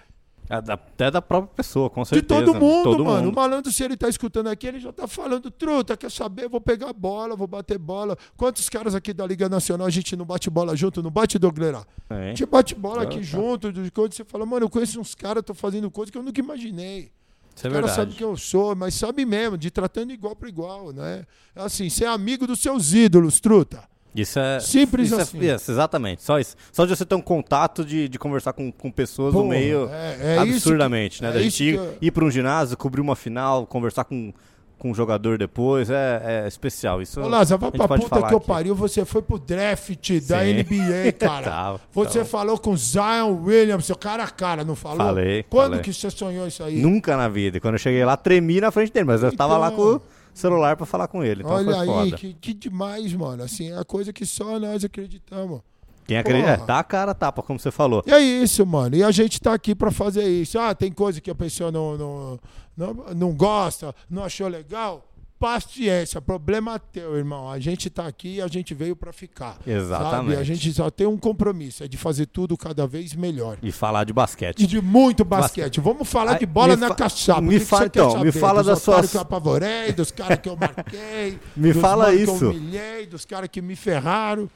[0.50, 2.46] É Até da própria pessoa, com De certeza.
[2.46, 3.26] todo mundo, todo mano.
[3.26, 3.34] mundo.
[3.34, 6.48] O malandro, se ele tá escutando aqui, ele já tá falando, truta, quer saber?
[6.48, 8.18] Vou pegar bola, vou bater bola.
[8.38, 11.04] Quantos caras aqui da Liga Nacional a gente não bate bola junto?
[11.04, 11.86] Não bate, Doglerá?
[12.10, 12.28] A Hein?
[12.30, 13.22] gente bate bola aqui tá.
[13.24, 16.24] junto, de coisa, você fala, mano, eu conheço uns caras, tô fazendo coisa que eu
[16.24, 17.12] nunca imaginei.
[17.58, 18.16] Isso é verdade.
[18.16, 21.26] quem eu sou, mas sabe mesmo, de tratando igual para igual, né?
[21.56, 23.84] É Assim, ser amigo dos seus ídolos, truta.
[24.16, 24.60] Isso é.
[24.60, 25.40] Simples isso é- assim.
[25.40, 26.24] isso, exatamente.
[26.24, 26.56] Só isso.
[26.72, 29.90] Só de você ter um contato de, de conversar com, com pessoas no Porra, meio
[29.92, 31.30] é- é absurdamente, que- né?
[31.30, 34.34] é Da gente ir, que ir para um ginásio, cobrir uma final, conversar com,
[34.78, 37.02] com um jogador depois, é, é especial.
[37.02, 40.54] Isso Ô, Lázaro, vai pra puta que eu pariu, você foi pro draft da Sim.
[40.64, 41.46] NBA, cara.
[41.50, 42.30] Tava, você tava.
[42.30, 44.98] falou com Zion Williams, seu cara a cara, não falou?
[44.98, 45.82] Falei, Quando falei.
[45.82, 46.80] que você sonhou isso aí?
[46.82, 47.60] Nunca na vida.
[47.60, 49.78] Quando eu cheguei lá, tremi na frente dele, mas eu tava lá Então.
[49.78, 50.02] com o
[50.34, 51.42] celular pra falar com ele.
[51.42, 53.44] Então Olha aí, que, que demais, mano.
[53.44, 55.62] Assim, é a coisa que só nós acreditamos.
[56.08, 58.02] Quem acredita, é, dá a cara tapa, como você falou.
[58.08, 58.96] E é isso, mano.
[58.96, 60.58] E a gente tá aqui pra fazer isso.
[60.58, 62.40] Ah, tem coisa que a pessoa não, não,
[62.78, 65.04] não, não gosta, não achou legal.
[65.40, 67.48] Paciência, problema teu, irmão.
[67.52, 69.60] A gente tá aqui e a gente veio pra ficar.
[69.68, 70.32] Exatamente.
[70.34, 70.42] Sabe?
[70.42, 73.56] A gente só tem um compromisso, é de fazer tudo cada vez melhor.
[73.62, 74.64] E falar de basquete.
[74.64, 75.80] E de muito basquete.
[75.80, 77.42] Vamos falar de bola me na fa- caçapa.
[77.42, 80.10] me que que fa- quer então, me fala dos das suas- que eu apavorei, dos
[80.10, 81.38] caras que eu marquei.
[81.56, 82.36] Me dos fala isso.
[82.40, 84.50] Que eu humilhei, dos caras que me ferraram.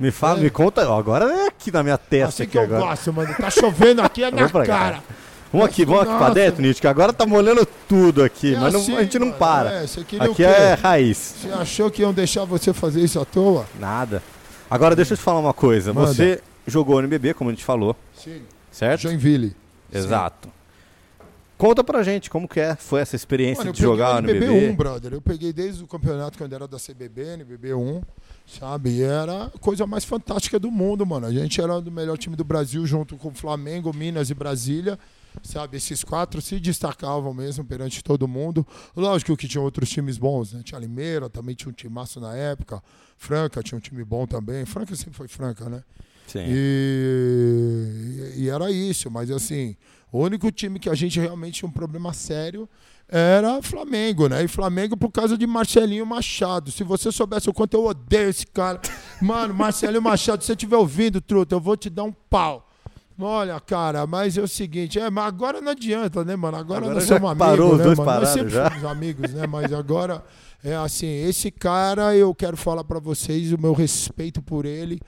[0.00, 0.42] Me fala, É.
[0.42, 0.88] me conta.
[0.90, 2.42] ó, Agora é aqui na minha testa.
[2.42, 2.80] Assim que eu agora.
[2.86, 3.34] gosto, mano.
[3.34, 4.64] Tá chovendo aqui, é na cá.
[4.66, 5.02] cara.
[5.52, 8.54] Vamos aqui, vamos aqui pra dentro, Nietzsche, que agora tá molhando tudo aqui.
[8.54, 9.70] É mas não- assim, a gente não mano, para.
[9.72, 9.84] é,
[10.20, 11.34] aqui é raiz.
[11.42, 13.66] Você achou que iam deixar você fazer isso à toa?
[13.78, 14.22] Nada.
[14.70, 15.92] Agora deixa eu te falar uma coisa.
[15.92, 16.14] Manda.
[16.14, 18.42] Você jogou NBB, como a gente falou, Sim.
[18.70, 19.02] certo?
[19.02, 19.54] Joinville.
[19.92, 20.48] Exato.
[21.58, 24.52] Conta pra gente como que é, foi essa experiência Mano, de jogar peguei no NBB
[24.52, 24.76] 1, NBB.
[24.76, 25.12] brother.
[25.14, 28.00] Eu peguei desde o campeonato quando era da CBB, NBB 1,
[28.58, 29.02] sabe?
[29.02, 31.26] Era a coisa mais fantástica do mundo, mano.
[31.26, 34.98] A gente era o melhor time do Brasil junto com Flamengo, Minas e Brasília.
[35.44, 38.66] Sabe, esses quatro se destacavam mesmo perante todo mundo.
[38.96, 40.60] Lógico que tinha outros times bons, né?
[40.64, 42.82] Tinha Limeira, também tinha um timaço na época.
[43.16, 44.64] Franca tinha um time bom também.
[44.66, 45.84] Franca sempre foi Franca, né?
[46.26, 46.44] Sim.
[46.46, 49.76] E, e era isso, mas assim,
[50.10, 52.68] o único time que a gente realmente tinha um problema sério
[53.12, 54.44] era Flamengo, né?
[54.44, 56.70] E Flamengo por causa de Marcelinho Machado.
[56.70, 58.80] Se você soubesse o quanto eu odeio esse cara.
[59.20, 62.68] Mano, Marcelinho Machado, se você estiver ouvindo, truta, eu vou te dar um pau.
[63.18, 66.56] Olha, cara, mas é o seguinte, é, mas agora não adianta, né, mano?
[66.56, 68.20] Agora, Agora nós somos parou, amigos, os né, mano?
[68.20, 68.70] Nós sempre já.
[68.70, 69.46] fomos amigos, né?
[69.46, 70.24] Mas agora
[70.64, 75.00] é assim, esse cara eu quero falar pra vocês o meu respeito por ele.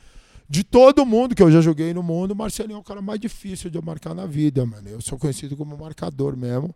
[0.46, 3.18] De todo mundo que eu já joguei no mundo, o Marcelinho é o cara mais
[3.18, 4.86] difícil de eu marcar na vida, mano.
[4.88, 6.74] Eu sou conhecido como marcador mesmo.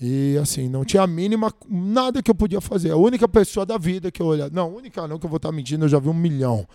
[0.00, 2.90] E assim, não tinha a mínima, nada que eu podia fazer.
[2.90, 4.50] A única pessoa da vida que eu olhava.
[4.52, 6.66] Não, única não, que eu vou estar mentindo, eu já vi um milhão.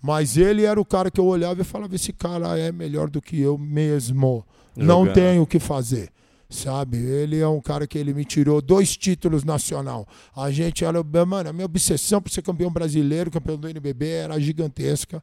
[0.00, 3.20] Mas ele era o cara que eu olhava e falava: esse cara é melhor do
[3.20, 4.46] que eu mesmo.
[4.74, 5.14] Não Jogando.
[5.14, 6.10] tenho o que fazer.
[6.48, 6.96] Sabe?
[6.96, 10.08] Ele é um cara que ele me tirou dois títulos nacional.
[10.34, 11.02] A gente era.
[11.26, 15.22] Mano, a minha obsessão por ser campeão brasileiro, campeão do NBB, era gigantesca.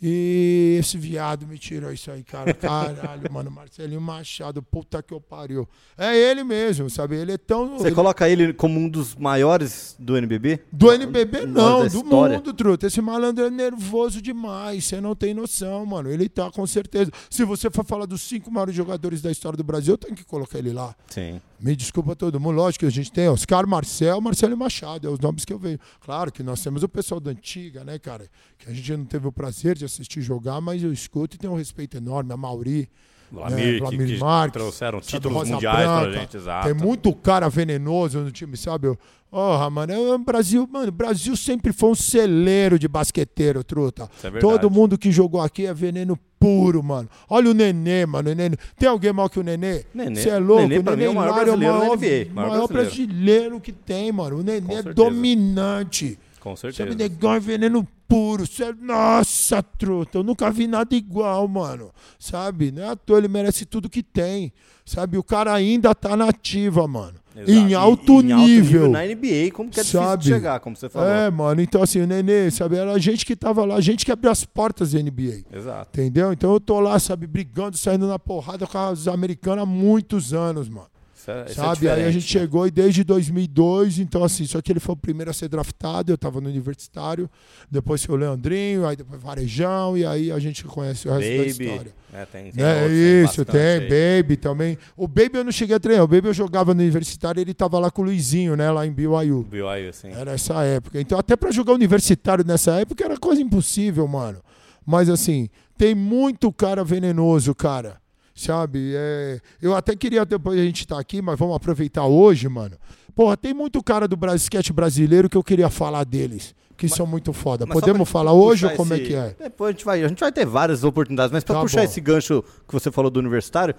[0.00, 2.52] E esse viado me tirou isso aí, cara.
[2.54, 3.50] Caralho, mano.
[3.50, 5.66] Marcelinho Machado, puta que eu pariu.
[5.96, 7.16] É ele mesmo, sabe?
[7.16, 7.78] Ele é tão.
[7.78, 10.60] Você coloca ele como um dos maiores do NBB?
[10.70, 12.86] Do NBB não, do mundo, truta.
[12.86, 16.10] Esse malandro é nervoso demais, você não tem noção, mano.
[16.10, 17.10] Ele tá com certeza.
[17.30, 20.24] Se você for falar dos cinco maiores jogadores da história do Brasil, eu tenho que
[20.24, 20.94] colocar ele lá.
[21.08, 21.40] Sim.
[21.58, 25.18] Me desculpa todo mundo, lógico que a gente tem Oscar Marcel, Marcelo Machado, é os
[25.18, 25.78] nomes que eu vejo.
[26.00, 28.26] Claro que nós temos o pessoal da antiga, né, cara?
[28.58, 31.52] Que a gente não teve o prazer de assistir jogar, mas eu escuto e tenho
[31.54, 32.32] um respeito enorme.
[32.32, 32.88] A Mauri,
[33.32, 36.18] né, que- Vlamir que, Marques, trouxeram títulos Rosa mundiais pra Branca.
[36.20, 36.66] gente, exato.
[36.66, 38.96] Tem muito cara venenoso no time, sabe?
[39.30, 44.08] Porra, mano, é o Brasil, mano, Brasil sempre foi um celeiro de basqueteiro, truta.
[44.22, 44.38] É.
[44.38, 47.08] Todo mundo que jogou aqui é veneno puro, mano.
[47.28, 48.30] Olha o Nenê, mano.
[48.30, 48.56] O Nenê.
[48.78, 49.84] Tem alguém mal que o Nenê?
[49.94, 50.62] Nenê- Você é louco?
[50.62, 53.06] Nenê, o Nenê mim, é o maior Hilário brasileiro maior, NBA, maior maior brasileiro.
[53.08, 54.38] brasileiro que tem, mano.
[54.38, 56.18] O Nenê é dominante.
[56.40, 56.96] Com Sabe, certeza.
[56.96, 58.46] negão é veneno puro.
[58.46, 61.90] Cê, nossa, truta, eu nunca vi nada igual, mano.
[62.18, 62.70] Sabe?
[62.70, 64.52] Não é à toa, ele merece tudo que tem.
[64.84, 65.18] Sabe?
[65.18, 67.14] O cara ainda tá na ativa, mano.
[67.46, 68.88] Em E- alto, em nível.
[68.90, 70.22] Na NBA, como que é difícil Sabe?
[70.22, 71.08] de chegar, como você falou.
[71.08, 71.60] É, mano.
[71.60, 72.76] Então, assim, o Nenê, sabe?
[72.76, 75.42] Era a gente que tava lá, a gente que abriu as portas da NBA.
[75.52, 76.00] Exato.
[76.00, 76.32] Entendeu?
[76.32, 80.68] Então eu tô lá, sabe, brigando, saindo na porrada com as americanas há muitos anos,
[80.68, 80.88] mano.
[81.30, 81.88] É, isso é Sabe?
[81.88, 82.40] Aí a gente né?
[82.40, 86.12] chegou e desde 2002, então assim, só que ele foi o primeiro a ser draftado,
[86.12, 87.28] eu tava no universitário,
[87.70, 91.36] depois foi o Leandrinho, aí depois Varejão, e aí a gente conhece o resto da
[91.36, 91.50] Baby.
[91.50, 91.94] história.
[92.12, 93.80] É, tem, tem É outros, isso, tem.
[93.80, 94.78] Baby também.
[94.96, 97.78] O Baby eu não cheguei a treinar, o Baby eu jogava no universitário, ele tava
[97.78, 99.42] lá com o Luizinho, né, lá em BYU.
[99.42, 100.10] BYU, assim.
[100.12, 101.00] Era essa época.
[101.00, 104.40] Então, até pra jogar universitário nessa época era quase impossível, mano.
[104.86, 108.00] Mas assim, tem muito cara venenoso, cara.
[108.36, 108.92] Sabe?
[108.94, 112.76] É, eu até queria depois a gente estar aqui, mas vamos aproveitar hoje, mano.
[113.14, 117.32] Porra, tem muito cara do basquete brasileiro que eu queria falar deles, que são muito
[117.32, 117.64] foda.
[117.66, 119.34] Mas Podemos falar hoje ou como é esse- que é?
[119.38, 121.84] Depois a gente vai, a gente vai ter várias oportunidades, mas pra Tá puxar bom.
[121.84, 123.74] esse gancho que você falou do universitário,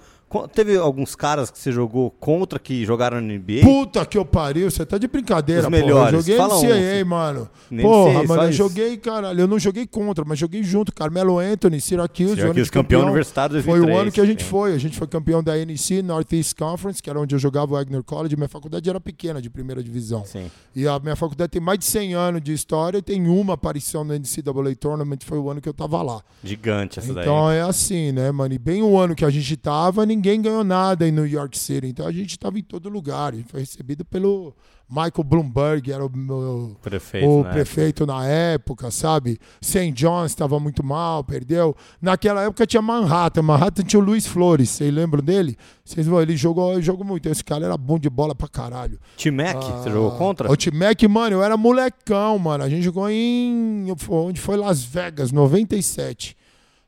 [0.52, 3.62] teve alguns caras que você jogou contra que jogaram no NBA?
[3.62, 5.80] Puta que eu pariu, você tá de brincadeira, Os porra.
[5.80, 6.12] melhores.
[6.14, 7.06] Eu joguei Fala um, NCAA, filho.
[7.06, 7.50] mano.
[7.70, 8.58] Nem Porra, mano, eu isso.
[8.58, 10.92] joguei, caralho, eu não joguei contra, mas joguei junto.
[10.92, 14.48] Carmelo Anthony, Syracuse, Syracuse, de campeão universitário Foi o 2003, ano que a gente sim.
[14.50, 14.74] foi.
[14.74, 18.02] A gente foi campeão da NC, Northeast Conference, que era onde eu jogava o Wagner
[18.02, 18.34] College.
[18.36, 20.24] Minha faculdade era pequena, de primeira divisão.
[20.24, 20.50] Sim.
[20.74, 24.04] E a minha faculdade tem mais de 100 anos de história e tem uma aparição
[24.04, 26.22] no NCAA Tournament, foi o ano que eu tava lá.
[26.42, 27.58] Gigante essa Então daí.
[27.58, 28.54] é assim, né, mano?
[28.54, 31.88] E bem o ano que a gente tava, ninguém ganhou nada em New York City.
[31.88, 33.32] Então a gente tava em todo lugar.
[33.34, 34.54] A gente foi recebido pelo
[34.90, 37.52] Michael Bloomberg era o meu Prefeito, o né?
[37.52, 39.38] prefeito na época, sabe?
[39.60, 39.92] St.
[39.92, 41.76] John's estava muito mal, perdeu.
[42.00, 43.42] Naquela época tinha Manhattan.
[43.42, 44.70] Manhattan tinha o Luiz Flores.
[44.70, 45.58] Vocês lembram dele?
[45.84, 47.28] Vocês vão, ele jogou, jogou muito.
[47.28, 48.98] Esse cara era bom de bola pra caralho.
[49.16, 50.50] T-Mac, você jogou contra?
[50.50, 52.64] O T-Mac, mano, eu era molecão, mano.
[52.64, 53.86] A gente jogou em.
[54.08, 56.37] Onde foi Las Vegas, 97.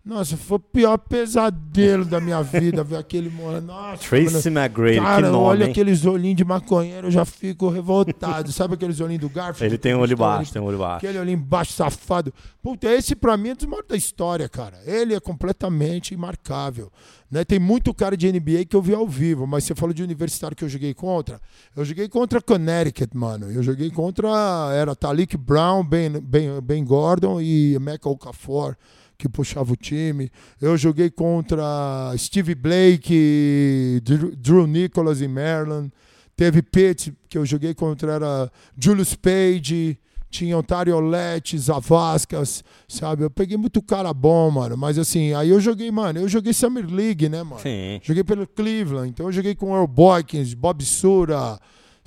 [0.03, 3.61] Nossa, foi o pior pesadelo da minha vida ver aquele mano.
[3.67, 4.61] Nossa, Tracy mano.
[4.61, 5.71] McGrady, Cara, que nome, olha hein?
[5.71, 8.51] aqueles olhinhos de maconheiro, eu já fico revoltado.
[8.51, 9.65] Sabe aqueles olhinhos do Garfield?
[9.65, 11.05] Ele tem um olho baixo, tem um olho baixo.
[11.05, 12.33] Aquele olhinho embaixo, safado.
[12.63, 14.79] Puta, esse pra mim é dos maiores da história, cara.
[14.87, 16.91] Ele é completamente imarcável.
[17.31, 17.45] Né?
[17.45, 20.57] Tem muito cara de NBA que eu vi ao vivo, mas você falou de universitário
[20.57, 21.39] que eu joguei contra.
[21.77, 23.51] Eu joguei contra Connecticut, mano.
[23.53, 24.29] Eu joguei contra.
[24.73, 28.77] Era Talik Brown, Ben, ben, ben Gordon e Mecca Okafor,
[29.21, 30.31] que puxava o time.
[30.61, 34.03] Eu joguei contra Steve Blake,
[34.39, 35.93] Drew, Nicholas e Maryland.
[36.35, 39.99] Teve Pitt, que eu joguei contra era Julius Page,
[40.31, 43.25] tinha Ontario Lete, Zavascas, sabe?
[43.25, 44.75] Eu peguei muito cara bom, mano.
[44.75, 47.61] Mas assim, aí eu joguei, mano, eu joguei Summer League, né, mano?
[47.61, 48.01] Sim.
[48.03, 51.59] Joguei pelo Cleveland, então eu joguei com Earl Boykins, Bob Sura,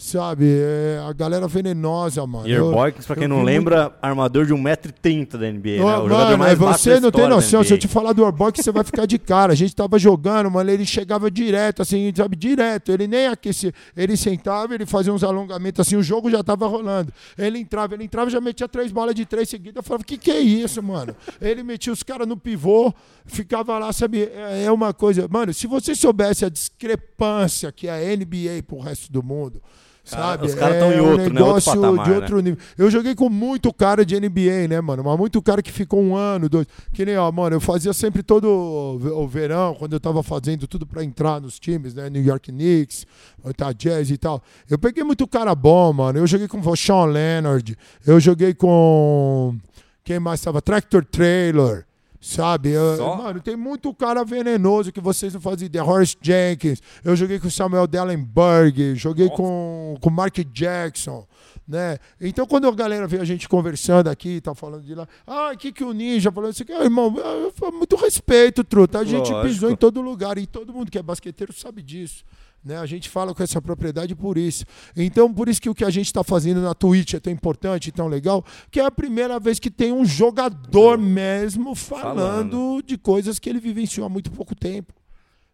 [0.03, 0.45] sabe?
[0.47, 2.47] É, a galera venenosa, mano.
[2.47, 5.97] E Boykins, pra quem eu não lembra, armador de 1,30m da NBA, né?
[5.97, 7.63] Ô, O mano, mais você não tem noção.
[7.63, 9.53] Se eu te falar do Orbock, você vai ficar de cara.
[9.53, 12.91] A gente tava jogando, mano, ele chegava direto, assim, sabe, direto.
[12.91, 13.71] Ele nem aquecia.
[13.95, 17.13] Ele sentava, ele fazia uns alongamentos assim, o jogo já tava rolando.
[17.37, 19.77] Ele entrava, ele entrava, já metia três bolas de três seguidas.
[19.77, 21.15] Eu falava, que que é isso, mano?
[21.39, 22.93] Ele metia os caras no pivô,
[23.25, 24.23] ficava lá, sabe?
[24.23, 25.27] É é uma coisa.
[25.29, 29.61] Mano, se você soubesse a discrepância que é a NBA pro resto do mundo.
[30.03, 30.47] Sabe?
[30.47, 31.23] os caras é tão em um outro, né?
[31.23, 32.15] Outro negócio patamar, de né?
[32.17, 32.59] outro nível.
[32.77, 35.01] Eu joguei com muito cara de NBA, né, mano?
[35.01, 36.67] Mas muito cara que ficou um ano, dois.
[36.91, 40.85] Que nem, ó, mano, eu fazia sempre todo o verão, quando eu tava fazendo tudo
[40.85, 42.09] pra entrar nos times, né?
[42.09, 43.07] New York Knicks,
[43.45, 44.43] Utah Jazz e tal.
[44.69, 46.19] Eu peguei muito cara bom, mano.
[46.19, 47.77] Eu joguei com o Sean Leonard.
[48.05, 49.55] Eu joguei com.
[50.03, 50.61] Quem mais tava?
[50.61, 51.85] Tractor Trailer.
[52.23, 52.69] Sabe?
[52.69, 55.83] Eu- mano, tem muito cara venenoso que vocês não fazem ideia.
[55.83, 56.81] Horace Jenkins.
[57.03, 58.95] Eu joguei com o Samuel Dellenberg.
[58.95, 61.27] Joguei com o Mark Jackson.
[61.67, 61.97] Né?
[62.21, 65.57] Então, quando a galera vê a gente conversando aqui, tá falando de lá, ah, o
[65.57, 66.49] que, que o Ninja falou?
[66.49, 68.99] Isso aqui, ah, irmão, eu muito respeito, truta.
[68.99, 69.41] A gente Lógico.
[69.41, 72.23] pisou em todo lugar e todo mundo que é basqueteiro sabe disso.
[72.63, 72.77] Né?
[72.77, 74.63] A gente fala com essa propriedade por isso.
[74.95, 77.87] Então, por isso que o que a gente está fazendo na Twitch é tão importante
[77.87, 82.97] e tão legal, que é a primeira vez que tem um jogador mesmo falando, de
[82.97, 84.93] coisas que ele vivenciou há muito pouco tempo.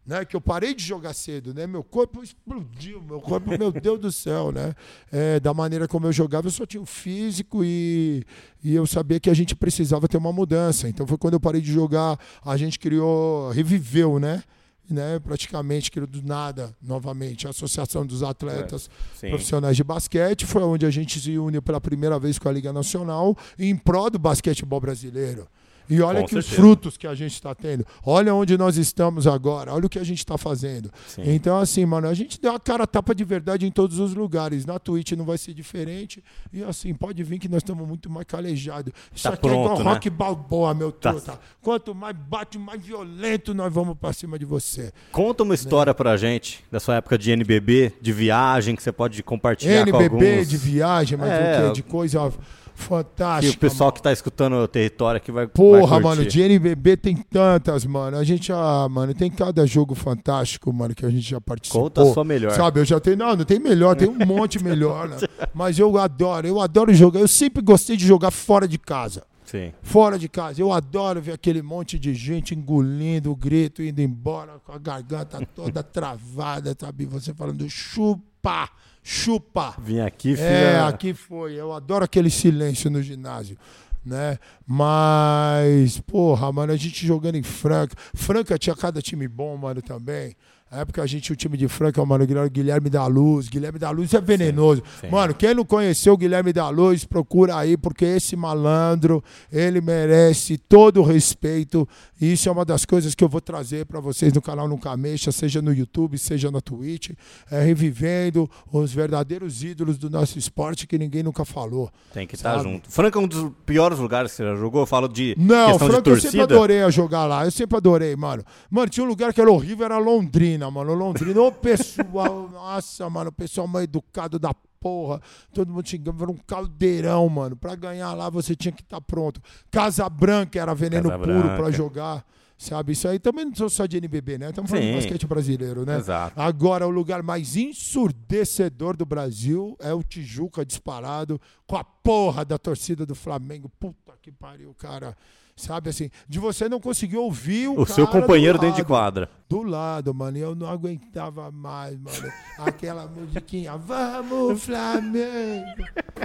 [0.06, 1.68] Né, que eu parei de jogar cedo, né?
[1.68, 4.74] Meu corpo explodiu, meu corpo, meu Deus do céu, né?
[5.12, 8.26] É, da maneira como eu jogava, eu só tinha o físico e,
[8.64, 10.90] e eu sabia que a gente precisava ter uma mudança.
[10.90, 14.42] Então foi quando eu parei de jogar, a gente criou, reviveu, né?
[14.90, 19.30] Né, praticamente criou do nada novamente a Associação dos Atletas Sim.
[19.30, 22.74] Profissionais de Basquete, foi onde a gente se une pela primeira vez com a Liga
[22.74, 25.48] Nacional em prol do basquetebol brasileiro.
[25.90, 26.62] E olha Com que os certeza.
[26.62, 27.86] frutos que a gente está tendo.
[28.06, 29.74] Olha onde nós estamos agora.
[29.74, 30.92] Olha o que a gente está fazendo.
[31.08, 31.24] Sim.
[31.26, 34.66] Então, assim, mano, a gente deu a cara tapa de verdade em todos os lugares.
[34.66, 36.24] Na Twitch não vai ser diferente.
[36.54, 38.94] E assim, pode vir que nós estamos muito mais calejados.
[39.14, 39.90] Isso Tá aqui é igual pronto, né?
[39.94, 41.12] rock balboa, meu Tá.
[41.12, 41.40] truta.
[41.62, 44.92] Quanto mais bate, mais violento nós vamos pra cima de você.
[45.12, 49.22] Conta uma história pra gente da sua época de NBB, de viagem, que você pode
[49.24, 50.50] compartilhar com NBB alguns...
[50.50, 51.74] de viagem, mas É, o quê?
[51.74, 52.32] De coisa
[52.80, 53.58] Que fantástica.
[53.58, 53.96] o pessoal mano.
[53.96, 58.18] que tá escutando o território aqui vai Porra, vai mano, de NBB tem tantas, mano.
[58.18, 61.84] A gente, ah, mano, tem cada jogo fantástico, mano, que a gente já participou.
[61.84, 62.54] Conta a sua melhor.
[62.54, 63.18] Sabe, eu já tenho.
[63.18, 65.18] Não, não tem melhor, tem um monte melhor, né?
[65.54, 67.20] Mas eu adoro, eu adoro jogar.
[67.20, 69.24] Eu sempre gostei de jogar fora de casa.
[69.50, 69.74] Sim.
[69.82, 70.62] Fora de casa.
[70.62, 75.44] Eu adoro ver aquele monte de gente engolindo o grito, indo embora com a garganta
[75.56, 77.08] toda travada, sabe?
[77.08, 78.70] Você falando, chupa,
[79.02, 79.74] chupa.
[79.80, 80.46] Vim aqui, filha.
[80.46, 81.56] É, aqui foi.
[81.56, 83.58] Eu adoro aquele silêncio no ginásio.
[84.06, 84.38] Né?
[84.68, 87.96] Mas, porra, mano, a gente jogando em Franca.
[88.14, 90.36] Franca tinha cada time bom, mano, também.
[90.72, 93.50] Na época a gente tinha o time de Franca, mano, o Guilherme da Luz.
[93.50, 94.84] Guilherme da Luz é venenoso.
[95.02, 95.10] sim.
[95.10, 100.60] Mano, quem não conheceu o Guilherme da Luz, procura aí, porque esse malandro, ele merece
[100.60, 101.90] todo o respeito.
[102.20, 104.96] E isso é uma das coisas que eu vou trazer pra vocês no canal Nunca
[104.98, 107.12] Mexa, seja no YouTube, seja na Twitch,
[107.50, 111.90] é, revivendo os verdadeiros ídolos do nosso esporte que ninguém nunca falou.
[112.14, 112.64] Tem que estar Sabe?
[112.64, 112.90] junto.
[112.90, 114.82] Franca é um dos piores lugares que você já jogou.
[114.82, 117.46] Eu falo de Não, questão de Franca eu sempre adorei jogar lá.
[117.46, 118.44] Eu sempre adorei, mano.
[118.70, 120.94] Mano, tinha um lugar que era horrível, era Londrina, mano.
[120.94, 125.22] Londrina, ô pessoal, nossa, mano, o pessoal mal educado da porra.
[125.54, 127.56] Todo mundo xingando, era um caldeirão, mano.
[127.56, 129.42] Pra ganhar lá você tinha que estar pronto.
[129.70, 132.26] Casa Branca era veneno Casa puro pra jogar.
[132.58, 134.50] Sabe, isso aí também não sou só de NBB, né?
[134.50, 134.92] Estamos falando Sim.
[134.92, 135.98] de basquete brasileiro, né?
[135.98, 136.38] Exato.
[136.38, 142.58] Agora, o lugar mais ensurdecedor do Brasil é o Tijuca disparado com a porra da
[142.58, 143.72] torcida do Flamengo.
[143.80, 145.16] Puta que pariu, cara.
[145.60, 149.30] Sabe assim, de você não conseguir ouvir o, O seu companheiro dentro de quadra.
[149.50, 152.32] Do lado, mano, e eu não aguentava mais, mano.
[152.60, 155.66] Aquela musiquinha, vamos Flamengo!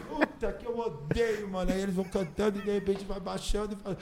[0.09, 1.73] Puta que eu odeio, mano.
[1.73, 3.99] Aí eles vão cantando e de repente vai baixando e fala.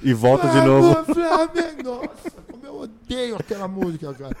[0.00, 1.14] E volta de Vamos, novo.
[1.14, 1.82] Flamengo!
[1.82, 2.30] Nossa,
[2.62, 4.36] eu odeio aquela música, cara.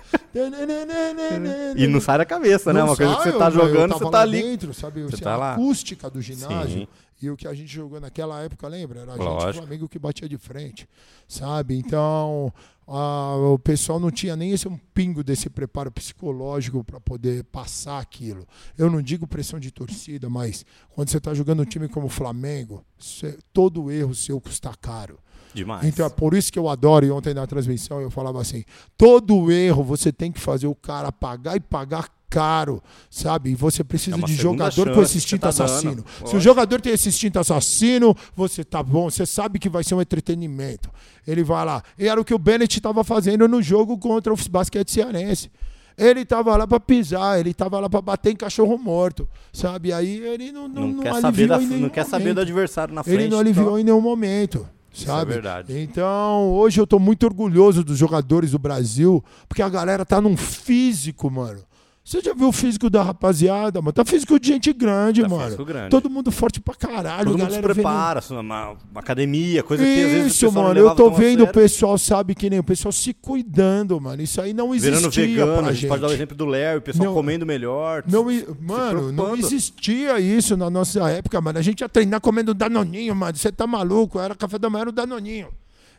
[1.76, 2.80] E não sai da cabeça, né?
[2.80, 4.42] Não Uma coisa que você tá eu- eu jogando, tava você tá lá ali.
[4.42, 5.02] Dentro, sabe?
[5.02, 5.52] Você Assim, tá a lá.
[5.54, 6.80] acústica do ginásio.
[6.82, 6.88] Sim.
[7.20, 9.00] E o que a gente jogou naquela época, lembra?
[9.02, 9.64] Era a gente, o Lógico.
[9.64, 10.88] Flamengo que batia de frente,
[11.28, 11.76] sabe?
[11.76, 12.52] Então,
[12.84, 18.00] a- o pessoal não tinha nem esse um pingo desse preparo psicológico para poder passar
[18.00, 18.44] aquilo.
[18.76, 22.10] Eu não digo pressão de torcida, mas quando você está jogando um time como o
[22.10, 25.16] Flamengo, você- todo erro seu custa caro.
[25.54, 25.84] Demais.
[25.84, 28.64] Então é por isso que eu adoro, e ontem na transmissão eu falava assim:
[28.96, 33.50] todo erro você tem que fazer o cara pagar e pagar caro, sabe?
[33.50, 35.96] E você precisa É de jogador com esse instinto tá assassino.
[35.96, 36.28] dando.
[36.28, 39.94] Se o jogador tem esse instinto assassino, você tá bom, você sabe que vai ser
[39.94, 40.90] um entretenimento.
[41.26, 41.82] Ele vai lá.
[41.98, 45.50] E era o que o Bennett estava fazendo no jogo contra o basquete cearense.
[45.96, 49.92] Ele tava lá para pisar, ele tava lá para bater em cachorro morto, sabe?
[49.92, 52.94] Aí ele não, não, não, não quer saber, aliviou da, não quer saber do adversário
[52.94, 53.20] na frente.
[53.20, 54.66] Ele não aliviou então- em nenhum momento.
[54.92, 55.30] Isso Sabe?
[55.30, 55.78] é verdade.
[55.80, 60.36] Então, hoje eu tô muito orgulhoso dos jogadores do Brasil, porque a galera tá num
[60.36, 61.60] físico, mano.
[62.04, 63.92] Você já viu o físico da rapaziada, mano?
[63.92, 65.44] Tá físico de gente grande, Tá mano.
[65.44, 65.88] físico grande.
[65.90, 69.84] Todo mundo forte pra caralho, Todo mundo se vendo- prepara, assim, uma, uma academia, coisa
[69.84, 72.58] que às vezes o Isso, pessoal mano, eu tô vendo o pessoal, sabe que nem
[72.58, 74.20] o pessoal se cuidando, mano.
[74.20, 76.78] Isso aí não existia Virando vegano, pra a gente, pode dar o exemplo do Léo,
[76.78, 77.14] o pessoal Não.
[77.14, 78.02] comendo melhor.
[78.08, 78.24] Não,
[78.60, 81.60] mano, não existia isso na nossa época, mano.
[81.60, 83.36] A gente ia treinar comendo Danoninho, mano.
[83.36, 84.18] Você tá maluco?
[84.18, 85.48] Era café da manhã no Danoninho.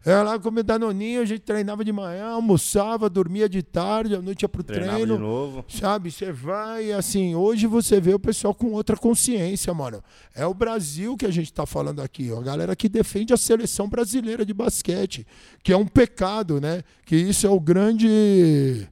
[0.05, 4.41] Era lá comer Danoninho, a gente treinava de manhã, almoçava, dormia de tarde, à noite
[4.41, 5.15] ia pro Treinava treino.
[5.15, 5.65] de novo.
[5.69, 10.03] Sabe, você vai assim, hoje você vê o pessoal com outra consciência, mano.
[10.35, 12.39] É o Brasil que a gente tá falando aqui, ó.
[12.39, 15.25] A galera que defende a seleção brasileira de basquete,
[15.63, 16.83] que é um pecado, né?
[17.05, 18.89] Que isso é o grande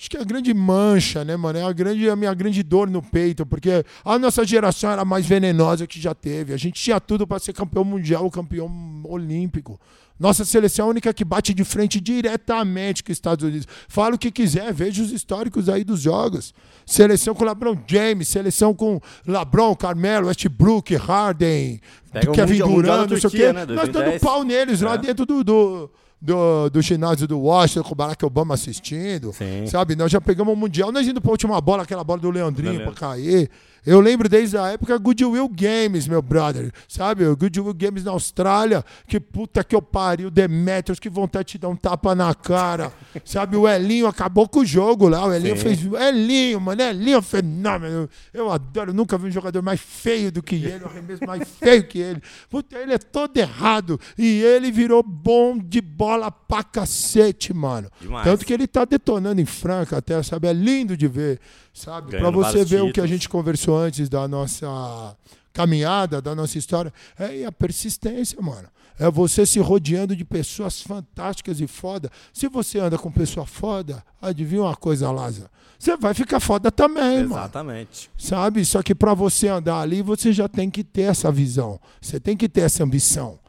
[0.00, 1.58] Acho que é a grande mancha, né, mano?
[1.58, 5.04] É a, grande, a minha grande dor no peito, porque a nossa geração era a
[5.04, 6.54] mais venenosa que já teve.
[6.54, 9.78] A gente tinha tudo para ser campeão mundial, campeão olímpico.
[10.20, 13.66] Nossa seleção é a única que bate de frente diretamente com os Estados Unidos.
[13.88, 16.52] Fala o que quiser, veja os históricos aí dos jogos.
[16.86, 21.80] Seleção com LeBron James, seleção com LeBron, Carmelo, Westbrook, Harden,
[22.12, 23.52] Pega Kevin Durant, não sei o quê.
[23.52, 24.22] né, Nós dando 2010.
[24.22, 24.98] pau neles lá É.
[24.98, 25.90] dentro do, do,
[26.20, 29.32] do, do ginásio do Washington, com o Barack Obama assistindo.
[29.32, 29.66] Sim.
[29.68, 32.82] Sabe, nós já pegamos o Mundial, nós indo pra última bola, aquela bola do Leandrinho
[32.82, 33.48] pra cair.
[33.84, 36.70] Eu lembro desde a época Goodwill Games, meu brother.
[36.88, 41.58] Sabe, o Goodwill Games na Austrália, que puta que eu pariu, Demetrius, que vontade de
[41.58, 42.92] dar um tapa na cara.
[43.24, 45.26] Sabe, o Elinho acabou com o jogo lá.
[45.26, 45.62] O Elinho Sim.
[45.62, 45.80] fez.
[46.08, 48.08] Elinho, mano, Elinho é um fenômeno.
[48.32, 51.84] Eu adoro, nunca vi um jogador mais feio do que ele, um arremesso mais feio
[51.84, 52.22] que ele.
[52.48, 53.98] Puta, ele é todo errado.
[54.18, 57.90] E ele virou bom de bola pra cacete, mano.
[58.00, 58.24] Demais.
[58.24, 60.48] Tanto que ele tá detonando em Franca até, sabe?
[60.48, 61.40] É lindo de ver,
[61.80, 62.10] sabe?
[62.10, 63.10] Pra Ganhando você ver o que a títulos.
[63.10, 65.16] gente conversou antes da nossa
[65.52, 66.92] caminhada, da nossa história.
[67.18, 68.68] É a persistência, mano.
[68.98, 72.10] É você se rodeando de pessoas fantásticas e foda.
[72.34, 75.48] Se você anda com pessoa foda, adivinha uma coisa, Lázaro?
[75.78, 78.10] Você vai ficar foda também, mano Exatamente.
[78.18, 78.62] sabe?
[78.66, 81.80] Só que para você andar ali, você já tem que ter essa visão.
[81.98, 83.39] Você tem que ter essa ambição.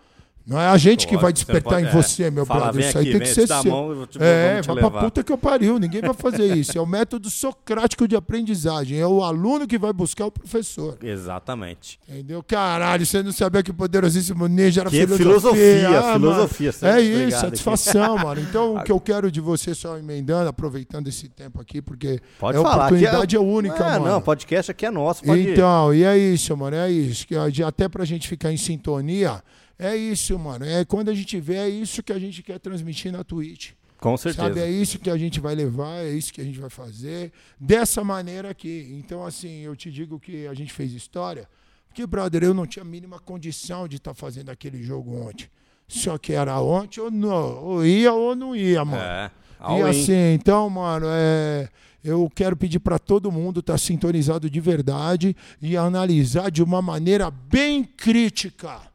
[0.46, 2.88] Não é a gente que vai despertar pode- em é, você, meu fala, brother.
[2.90, 3.64] Isso aí aqui, tem que ser seu.
[3.72, 5.04] mão, te- é, vai pra levar.
[5.04, 5.78] puta que eu pariu.
[5.80, 6.78] Ninguém vai fazer isso.
[6.78, 9.00] É o método socrático de aprendizagem.
[9.00, 10.98] É o aluno que vai buscar o professor.
[11.04, 12.00] Exatamente.
[12.10, 12.44] Entendeu?
[12.44, 15.62] Caralho, você não sabia que o poderosíssimo ninja era Que é filosofia.
[15.88, 16.96] filosofia, Ah, filosofia, mano.
[16.96, 17.42] É isso, obrigado aqui.
[17.42, 18.42] satisfação, mano.
[18.42, 22.58] Então, o que eu quero de você, só emendando, aproveitando esse tempo aqui, porque Pode
[22.58, 22.76] a falar.
[22.86, 24.06] oportunidade aqui é, única, é, mano.
[24.06, 25.24] Não, podcast aqui é nosso.
[25.24, 27.26] Pode Então, e é isso, mano, é isso.
[27.66, 29.42] Até pra gente ficar em sintonia,
[29.82, 30.64] é isso, mano.
[30.64, 33.72] É quando a gente vê, é isso que a gente quer transmitir na Twitch.
[33.98, 34.48] Com certeza.
[34.48, 37.32] Sabe, é isso que a gente vai levar, é isso que a gente vai fazer.
[37.60, 38.96] Dessa maneira aqui.
[38.98, 41.48] Então, assim, eu te digo que a gente fez história.
[41.88, 45.50] Porque, brother, eu não tinha a mínima condição de estar fazendo aquele jogo ontem.
[45.88, 47.64] Só que era ontem ou não.
[47.64, 49.02] Ou ia ou não ia, mano.
[49.02, 49.32] É.
[49.78, 51.70] E assim, então, mano, é,
[52.04, 57.30] eu quero pedir para todo mundo estar sintonizado de verdade e analisar de uma maneira
[57.30, 58.91] bem crítica.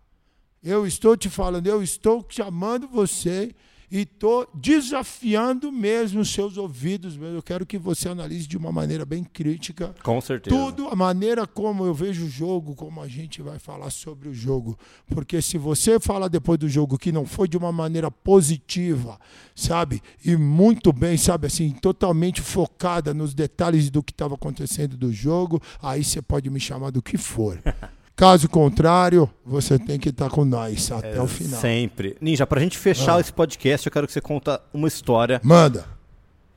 [0.69, 3.55] Eu estou te falando, eu estou chamando você
[3.89, 7.17] e tô desafiando mesmo os seus ouvidos.
[7.17, 9.95] Eu quero que você analise de uma maneira bem crítica.
[10.03, 10.57] Com certeza.
[10.57, 14.35] Tudo, a maneira como eu vejo o jogo, como a gente vai falar sobre o
[14.35, 14.77] jogo.
[15.07, 19.21] Porque se você falar depois do jogo que não foi de uma maneira positiva,
[19.55, 20.03] sabe?
[20.25, 21.47] E muito bem, sabe?
[21.47, 26.59] Assim, totalmente focada nos detalhes do que estava acontecendo do jogo, aí você pode me
[26.59, 27.63] chamar do que for.
[28.17, 31.61] Caso contrário, você tem que estar com nós até É, o final.
[31.61, 32.17] Sempre.
[32.19, 33.21] Ninja, pra gente fechar Ah.
[33.21, 35.39] esse podcast, eu quero que você conta uma história.
[35.45, 35.85] Manda.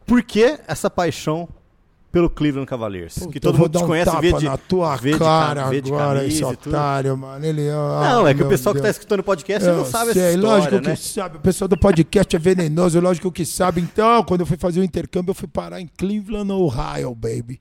[0.05, 1.49] Por que essa paixão
[2.13, 3.19] pelo Cleveland Cavaliers?
[3.19, 3.87] Puta, que todo mundo te um
[4.21, 4.45] vê de...
[4.45, 7.45] na tua vê de cara vê de agora, esse otário, mano.
[7.45, 8.95] Ele, Não, ah, é que o pessoal que tá Deus.
[8.95, 10.95] escutando o podcast não Eu sabe sei, essa história, lógico né?
[10.95, 11.37] que sabe.
[11.37, 13.81] O pessoal do podcast é venenoso, lógico que sabe.
[13.81, 17.59] Então, quando eu fui fazer o intercâmbio, eu fui parar em Cleveland, Ohio, baby.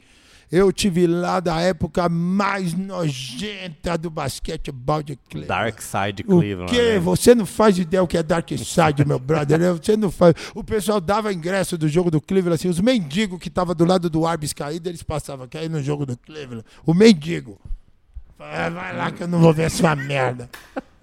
[0.51, 5.49] Eu tive lá da época mais nojenta do basquetebol de Cleveland.
[5.49, 6.73] Dark Side O Cleveland.
[6.73, 6.93] quê?
[6.95, 6.99] né?
[6.99, 9.59] Você não faz ideia o que é Dark Side, meu brother.
[9.75, 10.35] Você não faz.
[10.55, 14.09] O pessoal dava ingresso do jogo do Cleveland, assim, os mendigos que estavam do lado
[14.09, 16.65] do Arbis caído, eles passavam aí no jogo do Cleveland.
[16.87, 17.59] O mendigo.
[18.39, 20.49] Ah, vai lá que eu não vou ver essa merda.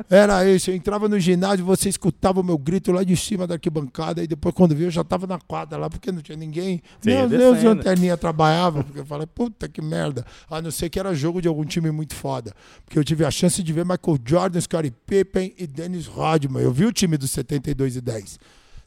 [0.10, 3.56] Era isso, eu entrava no ginásio, você escutava o meu grito lá de cima da
[3.56, 6.82] arquibancada, e depois quando viu, eu já tava na quadra lá, porque não tinha ninguém.
[7.04, 7.70] Nem, nem os descendo.
[7.70, 10.26] lanterninha trabalhavam, porque eu falei, puta que merda.
[10.50, 12.54] A não ser que era jogo de algum time muito foda.
[12.84, 16.62] Porque eu tive a chance de ver Michael Jordan, Scottie Pippen e Dennis Rodman.
[16.62, 18.40] Eu vi o time dos 72 e 10.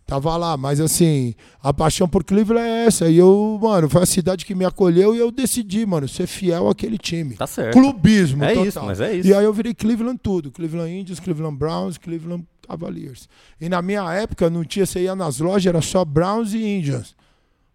[0.08, 3.10] Tava lá, mas assim, a paixão por Cleveland é essa.
[3.10, 6.66] E eu, mano, foi a cidade que me acolheu e eu decidi, mano, ser fiel
[6.66, 7.34] àquele time.
[7.36, 7.74] Tá certo.
[7.74, 8.66] Clubismo, É total.
[8.66, 9.28] isso, mas é isso.
[9.28, 10.50] E aí eu virei Cleveland tudo.
[10.50, 13.28] Cleveland Indians, Cleveland Browns, Cleveland Cavaliers.
[13.60, 17.14] E na minha época não tinha, você ia nas lojas, era só Browns e Indians.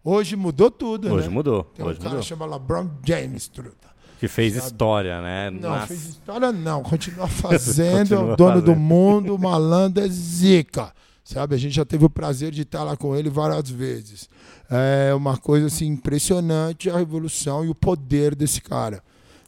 [0.02, 1.32] Hoje mudou tudo, Hoje né?
[1.34, 1.62] mudou.
[1.72, 2.22] Tem um Hoje cara mudou.
[2.24, 3.94] chama LeBron James, truta.
[4.18, 5.50] Que fez história, né?
[5.50, 6.82] Não, fez história não.
[6.82, 8.80] Continua fazendo, é Continua o dono do fazendo.
[8.80, 10.92] mundo, malandro é zica.
[11.24, 14.28] Sabe, a gente já teve o prazer de estar lá com ele várias vezes.
[14.70, 19.02] É uma coisa assim impressionante a revolução e o poder desse cara.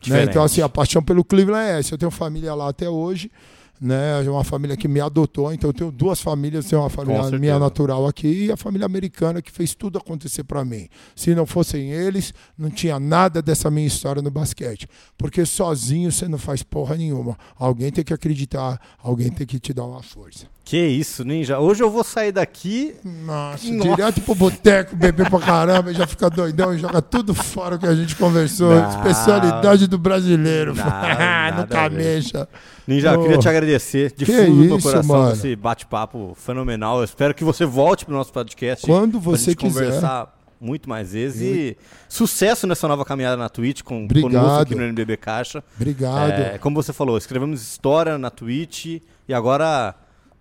[0.07, 0.25] Né?
[0.25, 1.93] Então, assim, a paixão pelo Cleveland é essa.
[1.93, 3.31] Eu tenho família lá até hoje,
[3.79, 4.25] né?
[4.25, 7.59] É uma família que me adotou, então eu tenho duas famílias, tenho uma família minha
[7.59, 10.89] natural aqui e a família americana que fez tudo acontecer para mim.
[11.15, 16.27] Se não fossem eles, não tinha nada dessa minha história no basquete, porque sozinho você
[16.27, 17.37] não faz porra nenhuma.
[17.55, 20.56] Alguém tem que acreditar, alguém tem que te dar uma força.
[20.67, 21.61] Que isso, Ninja.
[21.61, 22.93] Hoje eu vou sair daqui.
[23.05, 23.89] Nossa, Nossa.
[23.89, 27.87] direto pro boteco, beber pra caramba, e já fica doidão e joga tudo fora que
[27.87, 28.75] a gente conversou.
[28.75, 28.89] Não.
[28.91, 30.75] Especialidade do brasileiro.
[30.75, 31.69] Não, no nada a ver.
[31.69, 32.49] camecha.
[32.85, 35.33] Ninja, eu queria te agradecer de Que fundo do isso, coração mano.
[35.35, 36.99] esse bate-papo fenomenal.
[36.99, 38.85] Eu espero que você volte pro nosso podcast.
[38.85, 39.85] Quando você gente quiser.
[39.85, 41.43] conversar muito mais vezes.
[41.43, 41.77] E
[42.09, 44.33] sucesso nessa nova caminhada na Twitch com Obrigado.
[44.33, 45.63] conosco aqui no NBB Caixa.
[45.77, 46.31] Obrigado.
[46.33, 48.87] É, como você falou, escrevemos história na Twitch
[49.29, 49.95] e agora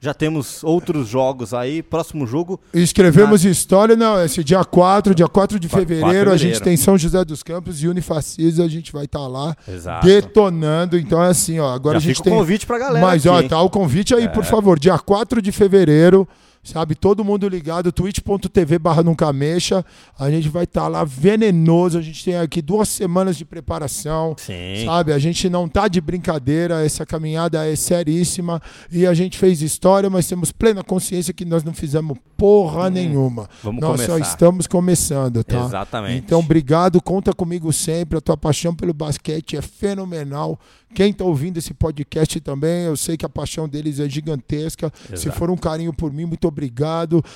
[0.05, 1.81] já temos outros jogos aí.
[1.83, 6.29] Próximo jogo, Escrevemos história, não, esse dia 4, dia 4 de Qua- 4 de fevereiro,
[6.31, 6.63] a gente fevereiro.
[6.63, 10.05] tem São José dos Campos e Unifacisa, a gente vai estar lá Exato.
[10.05, 10.97] detonando.
[10.97, 13.05] Então é assim, ó, agora já a gente tem convite pra galera.
[13.05, 14.79] Mas, aqui, ó, tá o convite aí, por favor.
[14.79, 16.27] Dia 4 de fevereiro,
[16.65, 16.95] sabe?
[16.95, 19.85] Todo mundo ligado, twitch.tv barra nunca mexa.
[20.19, 21.97] A gente vai estar lá venenoso.
[21.97, 24.35] A gente tem aqui duas semanas de preparação.
[24.37, 24.83] Sim.
[24.85, 28.61] Sabe, a gente não tá de brincadeira, essa caminhada é seríssima
[28.91, 33.43] e a gente fez história, mas temos plena consciência que nós não fizemos porra nenhuma.
[33.43, 33.47] Hum.
[33.63, 34.31] Vamos nós só começar.
[34.31, 35.65] estamos começando, tá?
[35.65, 36.17] Exatamente.
[36.17, 38.17] Então, obrigado, conta comigo sempre.
[38.17, 40.59] A tua paixão pelo basquete é fenomenal.
[40.93, 44.91] Quem está ouvindo esse podcast também, eu sei que a paixão deles é gigantesca.
[45.07, 45.37] Se Exato.
[45.37, 46.54] for um carinho por mim, muito obrigado.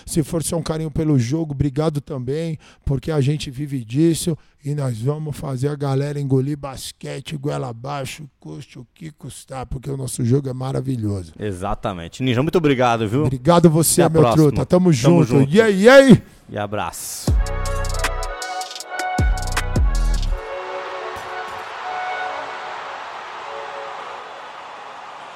[0.06, 4.76] Se for só um carinho pelo jogo, obrigado também, porque a gente vive disso e
[4.76, 9.96] nós vamos fazer a galera engolir basquete goela abaixo, custe o que custar, porque o
[9.96, 11.34] nosso jogo é maravilhoso.
[11.40, 12.22] Exatamente.
[12.22, 13.24] Ninja, muito obrigado, viu?
[13.24, 14.48] Obrigado você, Até meu próxima.
[14.48, 14.66] truta.
[14.66, 15.26] Tamo junto.
[15.28, 15.54] junto.
[15.56, 16.24] E aí, e aí?
[16.50, 17.32] E abraço.